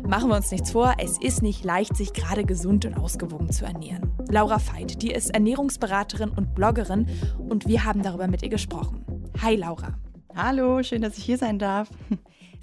machen 0.06 0.28
wir 0.28 0.36
uns 0.36 0.50
nichts 0.50 0.70
vor, 0.70 0.94
es 0.98 1.18
ist 1.20 1.42
nicht 1.42 1.64
leicht, 1.64 1.96
sich 1.96 2.12
gerade 2.12 2.44
gesund 2.44 2.84
und 2.84 2.94
ausgewogen 2.94 3.50
zu 3.50 3.64
ernähren. 3.64 4.10
Laura 4.28 4.58
Veit, 4.58 5.02
die 5.02 5.10
ist 5.10 5.30
Ernährungsberaterin 5.30 6.30
und 6.30 6.54
Bloggerin 6.54 7.06
und 7.38 7.66
wir 7.66 7.84
haben 7.84 8.02
darüber 8.02 8.28
mit 8.28 8.42
ihr 8.42 8.48
gesprochen. 8.48 9.04
Hi 9.42 9.56
Laura. 9.56 9.94
Hallo, 10.34 10.82
schön, 10.82 11.02
dass 11.02 11.16
ich 11.16 11.24
hier 11.24 11.38
sein 11.38 11.58
darf. 11.58 11.88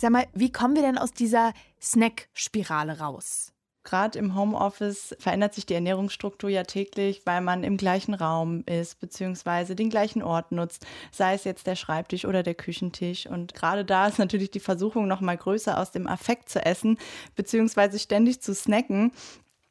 Sag 0.04 0.12
mal, 0.12 0.28
wie 0.34 0.52
kommen 0.52 0.76
wir 0.76 0.82
denn 0.82 0.98
aus 0.98 1.14
dieser 1.14 1.54
Snack-Spirale 1.82 3.00
raus? 3.00 3.54
Gerade 3.86 4.20
im 4.20 4.36
Homeoffice 4.36 5.16
verändert 5.18 5.54
sich 5.54 5.66
die 5.66 5.76
Ernährungsstruktur 5.76 6.50
ja 6.50 6.64
täglich, 6.64 7.22
weil 7.24 7.40
man 7.40 7.64
im 7.64 7.78
gleichen 7.78 8.14
Raum 8.14 8.66
ist, 8.66 9.00
beziehungsweise 9.00 9.78
den 9.78 9.90
gleichen 9.90 10.22
Ort 10.22 10.52
nutzt, 10.52 10.86
sei 11.14 11.36
es 11.36 11.46
jetzt 11.46 11.68
der 11.68 11.78
Schreibtisch 11.78 12.26
oder 12.26 12.44
der 12.44 12.54
Küchentisch. 12.54 13.28
Und 13.28 13.54
gerade 13.54 13.86
da 13.86 14.08
ist 14.08 14.20
natürlich 14.20 14.52
die 14.52 14.60
Versuchung 14.60 15.08
noch 15.08 15.22
mal 15.22 15.38
größer, 15.38 15.80
aus 15.80 15.92
dem 15.92 16.06
Affekt 16.06 16.50
zu 16.50 16.66
essen, 16.66 16.98
beziehungsweise 17.38 17.98
ständig 17.98 18.42
zu 18.42 18.54
snacken. 18.54 19.14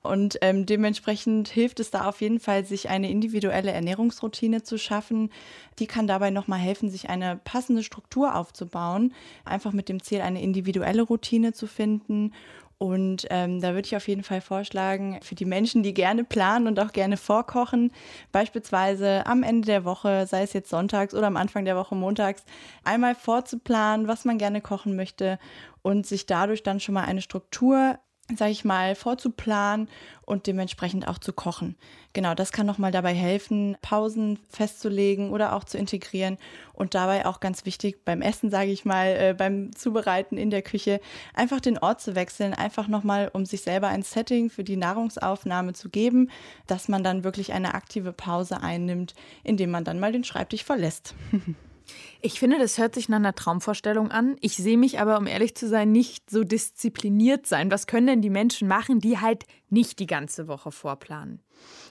Und 0.02 0.38
ähm, 0.40 0.66
dementsprechend 0.66 1.48
hilft 1.48 1.78
es 1.78 1.90
da 1.92 2.06
auf 2.06 2.20
jeden 2.20 2.40
Fall, 2.40 2.64
sich 2.64 2.88
eine 2.88 3.08
individuelle 3.08 3.70
Ernährungsroutine 3.70 4.64
zu 4.64 4.76
schaffen. 4.76 5.30
Die 5.78 5.86
kann 5.86 6.08
dabei 6.08 6.30
nochmal 6.30 6.58
helfen, 6.58 6.90
sich 6.90 7.08
eine 7.08 7.40
passende 7.44 7.84
Struktur 7.84 8.34
aufzubauen. 8.34 9.14
Einfach 9.44 9.72
mit 9.72 9.88
dem 9.88 10.02
Ziel, 10.02 10.20
eine 10.20 10.42
individuelle 10.42 11.02
Routine 11.02 11.52
zu 11.52 11.68
finden. 11.68 12.32
Und 12.78 13.28
ähm, 13.30 13.60
da 13.60 13.74
würde 13.74 13.86
ich 13.86 13.94
auf 13.94 14.08
jeden 14.08 14.24
Fall 14.24 14.40
vorschlagen, 14.40 15.20
für 15.22 15.36
die 15.36 15.44
Menschen, 15.44 15.84
die 15.84 15.94
gerne 15.94 16.24
planen 16.24 16.66
und 16.66 16.80
auch 16.80 16.92
gerne 16.92 17.16
vorkochen, 17.16 17.92
beispielsweise 18.32 19.24
am 19.24 19.44
Ende 19.44 19.66
der 19.66 19.84
Woche, 19.84 20.26
sei 20.26 20.42
es 20.42 20.52
jetzt 20.52 20.68
sonntags 20.68 21.14
oder 21.14 21.28
am 21.28 21.36
Anfang 21.36 21.64
der 21.64 21.76
Woche 21.76 21.94
montags, 21.94 22.44
einmal 22.82 23.14
vorzuplanen, 23.14 24.08
was 24.08 24.24
man 24.24 24.36
gerne 24.36 24.60
kochen 24.60 24.96
möchte 24.96 25.38
und 25.82 26.08
sich 26.08 26.26
dadurch 26.26 26.64
dann 26.64 26.80
schon 26.80 26.94
mal 26.94 27.04
eine 27.04 27.22
Struktur 27.22 28.00
sage 28.36 28.52
ich 28.52 28.64
mal, 28.64 28.94
vorzuplanen 28.94 29.88
und 30.24 30.46
dementsprechend 30.46 31.08
auch 31.08 31.18
zu 31.18 31.32
kochen. 31.32 31.76
Genau, 32.12 32.34
das 32.34 32.52
kann 32.52 32.66
nochmal 32.66 32.92
dabei 32.92 33.14
helfen, 33.14 33.76
Pausen 33.82 34.38
festzulegen 34.50 35.30
oder 35.30 35.54
auch 35.54 35.64
zu 35.64 35.78
integrieren 35.78 36.38
und 36.72 36.94
dabei 36.94 37.26
auch 37.26 37.40
ganz 37.40 37.64
wichtig 37.64 38.04
beim 38.04 38.22
Essen, 38.22 38.50
sage 38.50 38.70
ich 38.70 38.84
mal, 38.84 39.06
äh, 39.08 39.34
beim 39.36 39.74
Zubereiten 39.74 40.36
in 40.36 40.50
der 40.50 40.62
Küche, 40.62 41.00
einfach 41.34 41.60
den 41.60 41.78
Ort 41.78 42.00
zu 42.00 42.14
wechseln, 42.14 42.54
einfach 42.54 42.88
nochmal, 42.88 43.30
um 43.32 43.46
sich 43.46 43.62
selber 43.62 43.88
ein 43.88 44.02
Setting 44.02 44.50
für 44.50 44.64
die 44.64 44.76
Nahrungsaufnahme 44.76 45.72
zu 45.72 45.88
geben, 45.88 46.30
dass 46.66 46.88
man 46.88 47.02
dann 47.02 47.24
wirklich 47.24 47.52
eine 47.52 47.74
aktive 47.74 48.12
Pause 48.12 48.60
einnimmt, 48.60 49.14
indem 49.42 49.70
man 49.70 49.84
dann 49.84 50.00
mal 50.00 50.12
den 50.12 50.24
Schreibtisch 50.24 50.64
verlässt. 50.64 51.14
Ich 52.20 52.38
finde, 52.38 52.58
das 52.58 52.78
hört 52.78 52.94
sich 52.94 53.08
nach 53.08 53.16
einer 53.16 53.34
Traumvorstellung 53.34 54.10
an. 54.10 54.36
Ich 54.40 54.56
sehe 54.56 54.78
mich 54.78 55.00
aber, 55.00 55.18
um 55.18 55.26
ehrlich 55.26 55.54
zu 55.54 55.68
sein, 55.68 55.92
nicht 55.92 56.30
so 56.30 56.44
diszipliniert 56.44 57.46
sein. 57.46 57.70
Was 57.70 57.86
können 57.86 58.06
denn 58.06 58.22
die 58.22 58.30
Menschen 58.30 58.68
machen, 58.68 59.00
die 59.00 59.18
halt 59.18 59.44
nicht 59.70 59.98
die 59.98 60.06
ganze 60.06 60.48
Woche 60.48 60.72
vorplanen? 60.72 61.40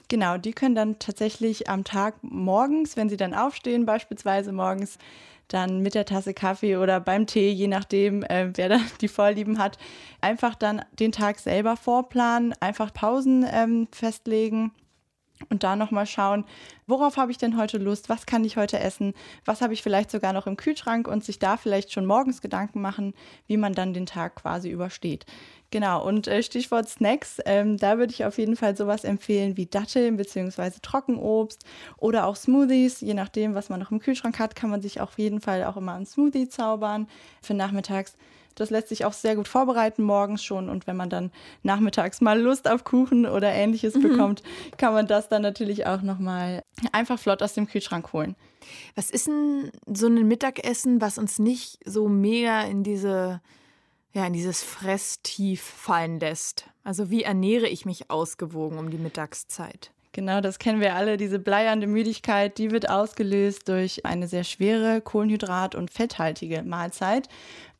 Genau, 0.08 0.36
die 0.36 0.52
können 0.52 0.74
dann 0.74 0.98
tatsächlich 0.98 1.68
am 1.68 1.84
Tag 1.84 2.16
morgens, 2.22 2.96
wenn 2.96 3.08
sie 3.08 3.16
dann 3.16 3.34
aufstehen, 3.34 3.86
beispielsweise 3.86 4.52
morgens, 4.52 4.98
dann 5.48 5.80
mit 5.80 5.94
der 5.94 6.06
Tasse 6.06 6.34
Kaffee 6.34 6.76
oder 6.76 7.00
beim 7.00 7.26
Tee, 7.26 7.50
je 7.50 7.68
nachdem, 7.68 8.22
äh, 8.22 8.50
wer 8.54 8.68
da 8.68 8.78
die 9.00 9.08
Vorlieben 9.08 9.58
hat, 9.58 9.78
einfach 10.20 10.54
dann 10.54 10.82
den 10.98 11.12
Tag 11.12 11.38
selber 11.38 11.76
vorplanen, 11.76 12.54
einfach 12.60 12.92
Pausen 12.92 13.46
ähm, 13.50 13.88
festlegen 13.92 14.72
und 15.50 15.62
da 15.62 15.76
nochmal 15.76 16.06
schauen, 16.06 16.44
worauf 16.86 17.16
habe 17.16 17.30
ich 17.30 17.38
denn 17.38 17.56
heute 17.56 17.78
Lust, 17.78 18.08
was 18.08 18.26
kann 18.26 18.44
ich 18.44 18.56
heute 18.56 18.78
essen, 18.78 19.14
was 19.44 19.60
habe 19.60 19.74
ich 19.74 19.82
vielleicht 19.82 20.10
sogar 20.10 20.32
noch 20.32 20.46
im 20.46 20.56
Kühlschrank 20.56 21.08
und 21.08 21.24
sich 21.24 21.38
da 21.38 21.56
vielleicht 21.56 21.92
schon 21.92 22.06
morgens 22.06 22.40
Gedanken 22.40 22.80
machen, 22.80 23.14
wie 23.46 23.56
man 23.56 23.72
dann 23.72 23.94
den 23.94 24.06
Tag 24.06 24.36
quasi 24.36 24.70
übersteht. 24.70 25.26
Genau, 25.72 26.06
und 26.06 26.28
äh, 26.28 26.42
Stichwort 26.42 26.86
Snacks, 26.90 27.38
ähm, 27.46 27.78
da 27.78 27.96
würde 27.96 28.12
ich 28.12 28.26
auf 28.26 28.36
jeden 28.36 28.56
Fall 28.56 28.76
sowas 28.76 29.04
empfehlen 29.04 29.56
wie 29.56 29.64
Datteln 29.64 30.18
bzw. 30.18 30.70
Trockenobst 30.82 31.64
oder 31.96 32.26
auch 32.26 32.36
Smoothies. 32.36 33.00
Je 33.00 33.14
nachdem, 33.14 33.54
was 33.54 33.70
man 33.70 33.80
noch 33.80 33.90
im 33.90 33.98
Kühlschrank 33.98 34.38
hat, 34.38 34.54
kann 34.54 34.68
man 34.68 34.82
sich 34.82 35.00
auf 35.00 35.18
jeden 35.18 35.40
Fall 35.40 35.64
auch 35.64 35.78
immer 35.78 35.94
einen 35.94 36.04
Smoothie 36.04 36.46
zaubern 36.48 37.08
für 37.40 37.54
nachmittags. 37.54 38.16
Das 38.54 38.70
lässt 38.70 38.88
sich 38.88 39.04
auch 39.04 39.12
sehr 39.12 39.36
gut 39.36 39.48
vorbereiten 39.48 40.02
morgens 40.02 40.42
schon. 40.42 40.68
Und 40.68 40.86
wenn 40.86 40.96
man 40.96 41.10
dann 41.10 41.30
nachmittags 41.62 42.20
mal 42.20 42.40
Lust 42.40 42.68
auf 42.68 42.84
Kuchen 42.84 43.26
oder 43.26 43.52
ähnliches 43.52 43.94
mhm. 43.94 44.02
bekommt, 44.02 44.42
kann 44.76 44.94
man 44.94 45.06
das 45.06 45.28
dann 45.28 45.42
natürlich 45.42 45.86
auch 45.86 46.02
nochmal 46.02 46.62
einfach 46.92 47.18
flott 47.18 47.42
aus 47.42 47.54
dem 47.54 47.66
Kühlschrank 47.66 48.12
holen. 48.12 48.36
Was 48.94 49.10
ist 49.10 49.26
denn 49.26 49.70
so 49.92 50.06
ein 50.06 50.26
Mittagessen, 50.28 51.00
was 51.00 51.18
uns 51.18 51.38
nicht 51.38 51.78
so 51.84 52.08
mega 52.08 52.62
in 52.62 52.84
diese 52.84 53.40
ja, 54.14 54.26
in 54.26 54.32
dieses 54.32 54.62
Fresstief 54.62 55.62
fallen 55.62 56.20
lässt. 56.20 56.66
Also 56.84 57.10
wie 57.10 57.22
ernähre 57.22 57.66
ich 57.66 57.86
mich 57.86 58.10
ausgewogen 58.10 58.78
um 58.78 58.90
die 58.90 58.98
Mittagszeit? 58.98 59.90
Genau, 60.12 60.42
das 60.42 60.58
kennen 60.58 60.82
wir 60.82 60.94
alle. 60.94 61.16
Diese 61.16 61.38
bleiernde 61.38 61.86
Müdigkeit, 61.86 62.58
die 62.58 62.70
wird 62.70 62.90
ausgelöst 62.90 63.68
durch 63.68 64.04
eine 64.04 64.28
sehr 64.28 64.44
schwere 64.44 64.98
Kohlenhydrat- 64.98 65.74
und 65.74 65.90
fetthaltige 65.90 66.62
Mahlzeit. 66.62 67.28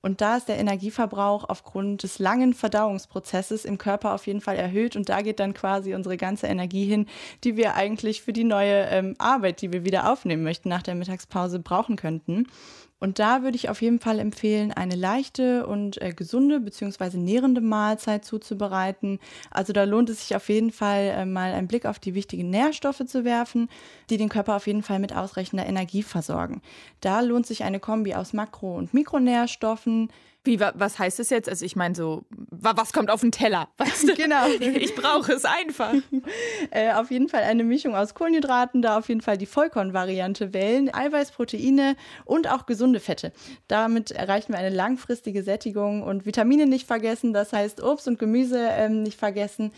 Und 0.03 0.21
da 0.21 0.37
ist 0.37 0.49
der 0.49 0.59
Energieverbrauch 0.59 1.45
aufgrund 1.49 2.03
des 2.03 2.19
langen 2.19 2.55
Verdauungsprozesses 2.55 3.65
im 3.65 3.79
Körper 3.79 4.15
auf 4.15 4.27
jeden 4.27 4.41
Fall 4.41 4.57
erhöht. 4.57 4.97
Und 4.97 5.09
da 5.09 5.23
geht 5.23 5.39
dann 5.39 5.55
quasi 5.55 5.95
unsere 5.95 6.17
ganze 6.17 6.49
Energie 6.49 6.85
hin, 6.85 7.07
die 7.45 7.57
wir 7.57 7.75
eigentlich 7.75 8.21
für 8.23 8.33
die 8.33 8.45
neue 8.45 8.87
ähm, 8.87 9.15
Arbeit, 9.19 9.63
die 9.63 9.73
wir 9.73 9.85
wieder 9.85 10.11
aufnehmen 10.11 10.43
möchten 10.43 10.69
nach 10.69 10.83
der 10.83 10.97
Mittagspause, 10.97 11.61
brauchen 11.61 11.95
könnten. 11.95 12.49
Und 13.03 13.19
da 13.19 13.43
würde 13.43 13.57
ich 13.57 13.69
auf 13.69 13.83
jeden 13.83 13.99
Fall 13.99 14.21
empfehlen, 14.21 14.73
eine 14.73 14.95
leichte 14.95 15.67
und 15.67 16.01
äh, 16.01 16.13
gesunde 16.13 16.61
bzw. 16.61 17.17
nährende 17.17 17.61
Mahlzeit 17.61 18.25
zuzubereiten. 18.25 19.19
Also 19.51 19.73
da 19.73 19.83
lohnt 19.83 20.09
es 20.09 20.21
sich 20.21 20.37
auf 20.37 20.49
jeden 20.49 20.71
Fall 20.71 21.13
äh, 21.17 21.27
mal 21.27 21.53
einen 21.53 21.67
Blick 21.67 21.85
auf 21.85 21.99
die 21.99 22.15
wichtigen 22.15 22.49
Nährstoffe 22.49 23.05
zu 23.05 23.25
werfen, 23.25 23.69
die 24.09 24.19
den 24.19 24.29
Körper 24.29 24.55
auf 24.55 24.69
jeden 24.69 24.85
Fall 24.85 25.01
mit 25.01 25.17
ausreichender 25.17 25.67
Energie 25.67 26.05
versorgen. 26.05 26.63
Da 27.01 27.23
lohnt 27.23 27.45
sich 27.45 27.65
eine 27.65 27.81
Kombi 27.81 28.15
aus 28.15 28.35
Makro- 28.35 28.77
und 28.77 28.95
Mikronährstoffen, 28.95 30.09
wie, 30.45 30.59
was 30.59 30.99
heißt 30.99 31.21
das 31.21 31.31
jetzt? 31.31 31.49
Also 31.49 31.65
ich 31.65 31.77
meine 31.77 31.95
so, 31.95 32.25
was 32.31 32.93
kommt 32.93 33.11
auf 33.11 33.21
den 33.21 33.31
Teller? 33.31 33.69
Weißt 33.77 34.09
du? 34.09 34.15
Genau. 34.15 34.47
Ich 34.59 34.95
brauche 34.95 35.33
es 35.33 35.45
einfach. 35.45 35.95
äh, 36.71 36.93
auf 36.93 37.11
jeden 37.11 37.29
Fall 37.29 37.43
eine 37.43 37.63
Mischung 37.63 37.95
aus 37.95 38.15
Kohlenhydraten, 38.15 38.83
da 38.83 38.99
auf 38.99 39.09
jeden 39.09 39.21
Fall 39.21 39.39
die 39.39 39.47
Vollkornvariante 39.47 40.53
wählen, 40.53 40.93
Eiweiß, 40.93 41.33
Proteine 41.33 41.97
und 42.25 42.51
auch 42.51 42.67
gesunde 42.67 42.99
Fette. 42.99 43.33
Damit 43.69 44.11
erreichen 44.11 44.53
wir 44.53 44.59
eine 44.59 44.75
langfristige 44.75 45.45
Sättigung 45.45 46.03
und 46.03 46.27
Vitamine 46.27 46.67
nicht 46.67 46.87
vergessen, 46.87 47.33
das 47.33 47.53
heißt 47.53 47.81
Obst 47.83 48.09
und 48.09 48.19
Gemüse 48.19 48.69
ähm, 48.71 49.03
nicht 49.05 49.19
vergessen. 49.19 49.73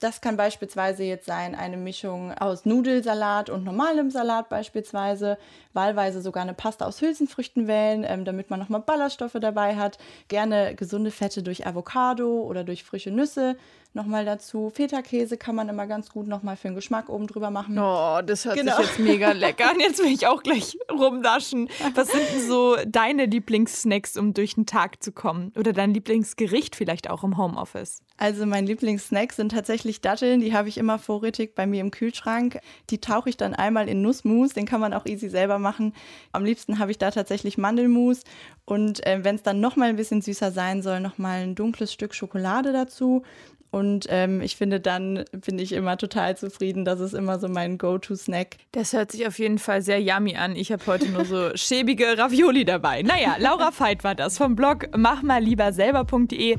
Das 0.00 0.22
kann 0.22 0.38
beispielsweise 0.38 1.04
jetzt 1.04 1.26
sein 1.26 1.54
eine 1.54 1.76
Mischung 1.76 2.32
aus 2.32 2.64
Nudelsalat 2.64 3.50
und 3.50 3.64
normalem 3.64 4.10
Salat 4.10 4.48
beispielsweise, 4.48 5.36
wahlweise 5.72 6.22
sogar 6.22 6.42
eine 6.42 6.54
Pasta 6.54 6.86
aus 6.86 7.00
Hülsenfrüchten 7.00 7.66
wählen, 7.66 8.04
ähm, 8.06 8.24
damit 8.24 8.50
man 8.50 8.60
nochmal 8.60 8.80
Ballaststoffe 8.80 9.36
dabei 9.40 9.76
hat. 9.76 9.98
Gerne 10.28 10.74
gesunde 10.74 11.10
Fette 11.10 11.42
durch 11.42 11.66
Avocado 11.66 12.42
oder 12.42 12.64
durch 12.64 12.84
frische 12.84 13.10
Nüsse 13.10 13.56
nochmal 13.92 14.24
dazu. 14.24 14.70
Feta-Käse 14.70 15.36
kann 15.36 15.54
man 15.54 15.68
immer 15.68 15.86
ganz 15.86 16.10
gut 16.10 16.26
nochmal 16.28 16.56
für 16.56 16.68
den 16.68 16.74
Geschmack 16.74 17.08
oben 17.08 17.26
drüber 17.26 17.50
machen. 17.50 17.78
Oh, 17.78 18.20
das 18.24 18.44
hört 18.44 18.56
genau. 18.56 18.76
sich 18.76 18.86
jetzt 18.86 18.98
mega 18.98 19.32
lecker 19.32 19.70
an. 19.70 19.80
Jetzt 19.80 19.98
will 19.98 20.12
ich 20.12 20.26
auch 20.26 20.42
gleich 20.42 20.76
rumnaschen. 20.90 21.68
Was 21.94 22.08
sind 22.08 22.22
denn 22.32 22.46
so 22.46 22.76
deine 22.86 23.26
Lieblingssnacks, 23.26 24.16
um 24.16 24.32
durch 24.34 24.54
den 24.54 24.66
Tag 24.66 25.02
zu 25.02 25.12
kommen? 25.12 25.52
Oder 25.56 25.72
dein 25.72 25.92
Lieblingsgericht 25.92 26.76
vielleicht 26.76 27.10
auch 27.10 27.24
im 27.24 27.36
Homeoffice? 27.36 28.02
Also 28.16 28.46
mein 28.46 28.66
Lieblingssnack 28.66 29.32
sind 29.32 29.52
tatsächlich 29.52 30.00
Datteln. 30.00 30.40
Die 30.40 30.54
habe 30.54 30.68
ich 30.68 30.78
immer 30.78 30.98
vorrätig 30.98 31.54
bei 31.54 31.66
mir 31.66 31.80
im 31.80 31.90
Kühlschrank. 31.90 32.60
Die 32.90 33.00
tauche 33.00 33.30
ich 33.30 33.36
dann 33.36 33.54
einmal 33.54 33.88
in 33.88 34.02
Nussmus. 34.02 34.52
Den 34.52 34.66
kann 34.66 34.80
man 34.80 34.94
auch 34.94 35.06
easy 35.06 35.28
selber 35.28 35.58
machen. 35.60 35.94
Am 36.32 36.44
liebsten 36.44 36.78
habe 36.78 36.90
ich 36.90 36.98
da 36.98 37.10
tatsächlich 37.10 37.58
Mandelmus. 37.58 38.22
Und 38.64 39.06
äh, 39.06 39.20
wenn 39.22 39.36
es 39.36 39.42
dann 39.42 39.60
nochmal 39.60 39.90
ein 39.90 39.96
bisschen 39.96 40.22
süßer 40.22 40.50
sein 40.50 40.82
soll, 40.82 41.00
nochmal 41.00 41.42
ein 41.42 41.54
dunkles 41.54 41.92
Stück 41.92 42.14
Schokolade 42.14 42.72
dazu. 42.72 43.22
Und 43.70 44.06
ähm, 44.08 44.40
ich 44.40 44.56
finde, 44.56 44.80
dann 44.80 45.24
bin 45.32 45.58
ich 45.58 45.72
immer 45.72 45.96
total 45.96 46.36
zufrieden. 46.36 46.84
Das 46.84 46.98
ist 46.98 47.14
immer 47.14 47.38
so 47.38 47.48
mein 47.48 47.78
Go-To-Snack. 47.78 48.56
Das 48.72 48.92
hört 48.92 49.12
sich 49.12 49.26
auf 49.26 49.38
jeden 49.38 49.58
Fall 49.58 49.80
sehr 49.82 50.02
yummy 50.02 50.36
an. 50.36 50.56
Ich 50.56 50.72
habe 50.72 50.84
heute 50.86 51.08
nur 51.08 51.24
so 51.24 51.50
schäbige 51.54 52.18
Ravioli 52.18 52.64
dabei. 52.64 53.02
Naja, 53.02 53.36
Laura 53.38 53.70
Veit 53.76 54.02
war 54.02 54.16
das 54.16 54.38
vom 54.38 54.56
Blog 54.56 54.88
machmallieberselber.de. 54.96 56.56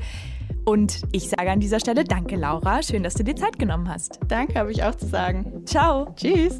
Und 0.64 1.02
ich 1.12 1.28
sage 1.28 1.50
an 1.50 1.60
dieser 1.60 1.80
Stelle 1.80 2.04
Danke, 2.04 2.36
Laura. 2.36 2.82
Schön, 2.82 3.02
dass 3.02 3.14
du 3.14 3.24
dir 3.24 3.36
Zeit 3.36 3.58
genommen 3.58 3.88
hast. 3.88 4.20
Danke, 4.28 4.54
habe 4.54 4.72
ich 4.72 4.82
auch 4.82 4.94
zu 4.94 5.06
sagen. 5.06 5.64
Ciao. 5.66 6.14
Tschüss. 6.16 6.58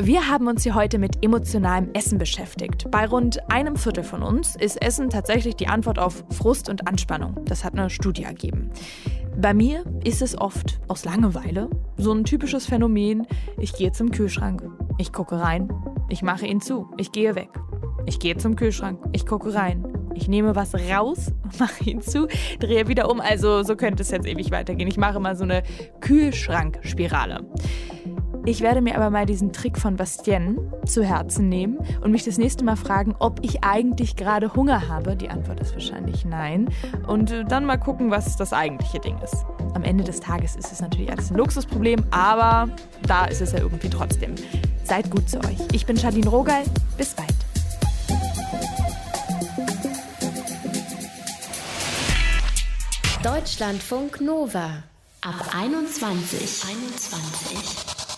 Wir 0.00 0.28
haben 0.28 0.48
uns 0.48 0.62
hier 0.62 0.74
heute 0.74 0.98
mit 0.98 1.22
emotionalem 1.22 1.90
Essen 1.92 2.16
beschäftigt. 2.16 2.90
Bei 2.90 3.06
rund 3.06 3.50
einem 3.52 3.76
Viertel 3.76 4.02
von 4.02 4.22
uns 4.22 4.56
ist 4.56 4.80
Essen 4.80 5.10
tatsächlich 5.10 5.54
die 5.54 5.66
Antwort 5.66 5.98
auf 5.98 6.24
Frust 6.30 6.70
und 6.70 6.88
Anspannung. 6.88 7.36
Das 7.44 7.62
hat 7.62 7.74
eine 7.74 7.90
Studie 7.90 8.22
ergeben. 8.24 8.70
Bei 9.36 9.52
mir 9.52 9.84
ist 10.02 10.22
es 10.22 10.36
oft 10.38 10.80
aus 10.88 11.04
Langeweile 11.04 11.68
so 11.98 12.10
ein 12.12 12.24
typisches 12.24 12.64
Phänomen. 12.64 13.26
Ich 13.58 13.74
gehe 13.74 13.92
zum 13.92 14.10
Kühlschrank, 14.10 14.62
ich 14.96 15.12
gucke 15.12 15.38
rein, 15.38 15.68
ich 16.08 16.22
mache 16.22 16.46
ihn 16.46 16.62
zu, 16.62 16.88
ich 16.96 17.12
gehe 17.12 17.34
weg. 17.34 17.50
Ich 18.06 18.18
gehe 18.18 18.36
zum 18.38 18.56
Kühlschrank, 18.56 18.98
ich 19.12 19.26
gucke 19.26 19.54
rein, 19.54 19.86
ich 20.14 20.26
nehme 20.26 20.56
was 20.56 20.74
raus, 20.74 21.32
mache 21.58 21.84
ihn 21.84 22.00
zu, 22.00 22.28
drehe 22.58 22.88
wieder 22.88 23.10
um. 23.10 23.20
Also 23.20 23.62
so 23.62 23.76
könnte 23.76 24.02
es 24.02 24.10
jetzt 24.10 24.26
ewig 24.26 24.50
weitergehen. 24.52 24.88
Ich 24.88 24.96
mache 24.96 25.20
mal 25.20 25.36
so 25.36 25.44
eine 25.44 25.62
Kühlschrankspirale. 26.00 27.46
Ich 28.44 28.60
werde 28.60 28.80
mir 28.80 28.96
aber 28.96 29.10
mal 29.10 29.24
diesen 29.24 29.52
Trick 29.52 29.78
von 29.78 29.96
Bastien 29.96 30.58
zu 30.84 31.04
Herzen 31.04 31.48
nehmen 31.48 31.78
und 32.00 32.10
mich 32.10 32.24
das 32.24 32.38
nächste 32.38 32.64
Mal 32.64 32.76
fragen, 32.76 33.14
ob 33.20 33.38
ich 33.44 33.62
eigentlich 33.62 34.16
gerade 34.16 34.54
Hunger 34.54 34.88
habe. 34.88 35.14
Die 35.14 35.30
Antwort 35.30 35.60
ist 35.60 35.74
wahrscheinlich 35.74 36.24
nein. 36.24 36.68
Und 37.06 37.30
äh, 37.30 37.44
dann 37.44 37.64
mal 37.64 37.76
gucken, 37.76 38.10
was 38.10 38.36
das 38.36 38.52
eigentliche 38.52 38.98
Ding 38.98 39.16
ist. 39.22 39.44
Am 39.74 39.84
Ende 39.84 40.02
des 40.02 40.18
Tages 40.18 40.56
ist 40.56 40.72
es 40.72 40.80
natürlich 40.80 41.10
alles 41.10 41.30
ein 41.30 41.36
Luxusproblem, 41.36 42.04
aber 42.10 42.68
da 43.06 43.26
ist 43.26 43.40
es 43.40 43.52
ja 43.52 43.60
irgendwie 43.60 43.88
trotzdem. 43.88 44.34
Seid 44.82 45.08
gut 45.10 45.30
zu 45.30 45.38
euch. 45.38 45.58
Ich 45.72 45.86
bin 45.86 45.96
Charlene 45.96 46.28
Rogal. 46.28 46.64
Bis 46.96 47.14
bald. 47.14 47.32
Deutschlandfunk 53.22 54.20
Nova 54.20 54.82
ab 55.20 55.54
21. 55.54 56.64
21. 56.68 57.91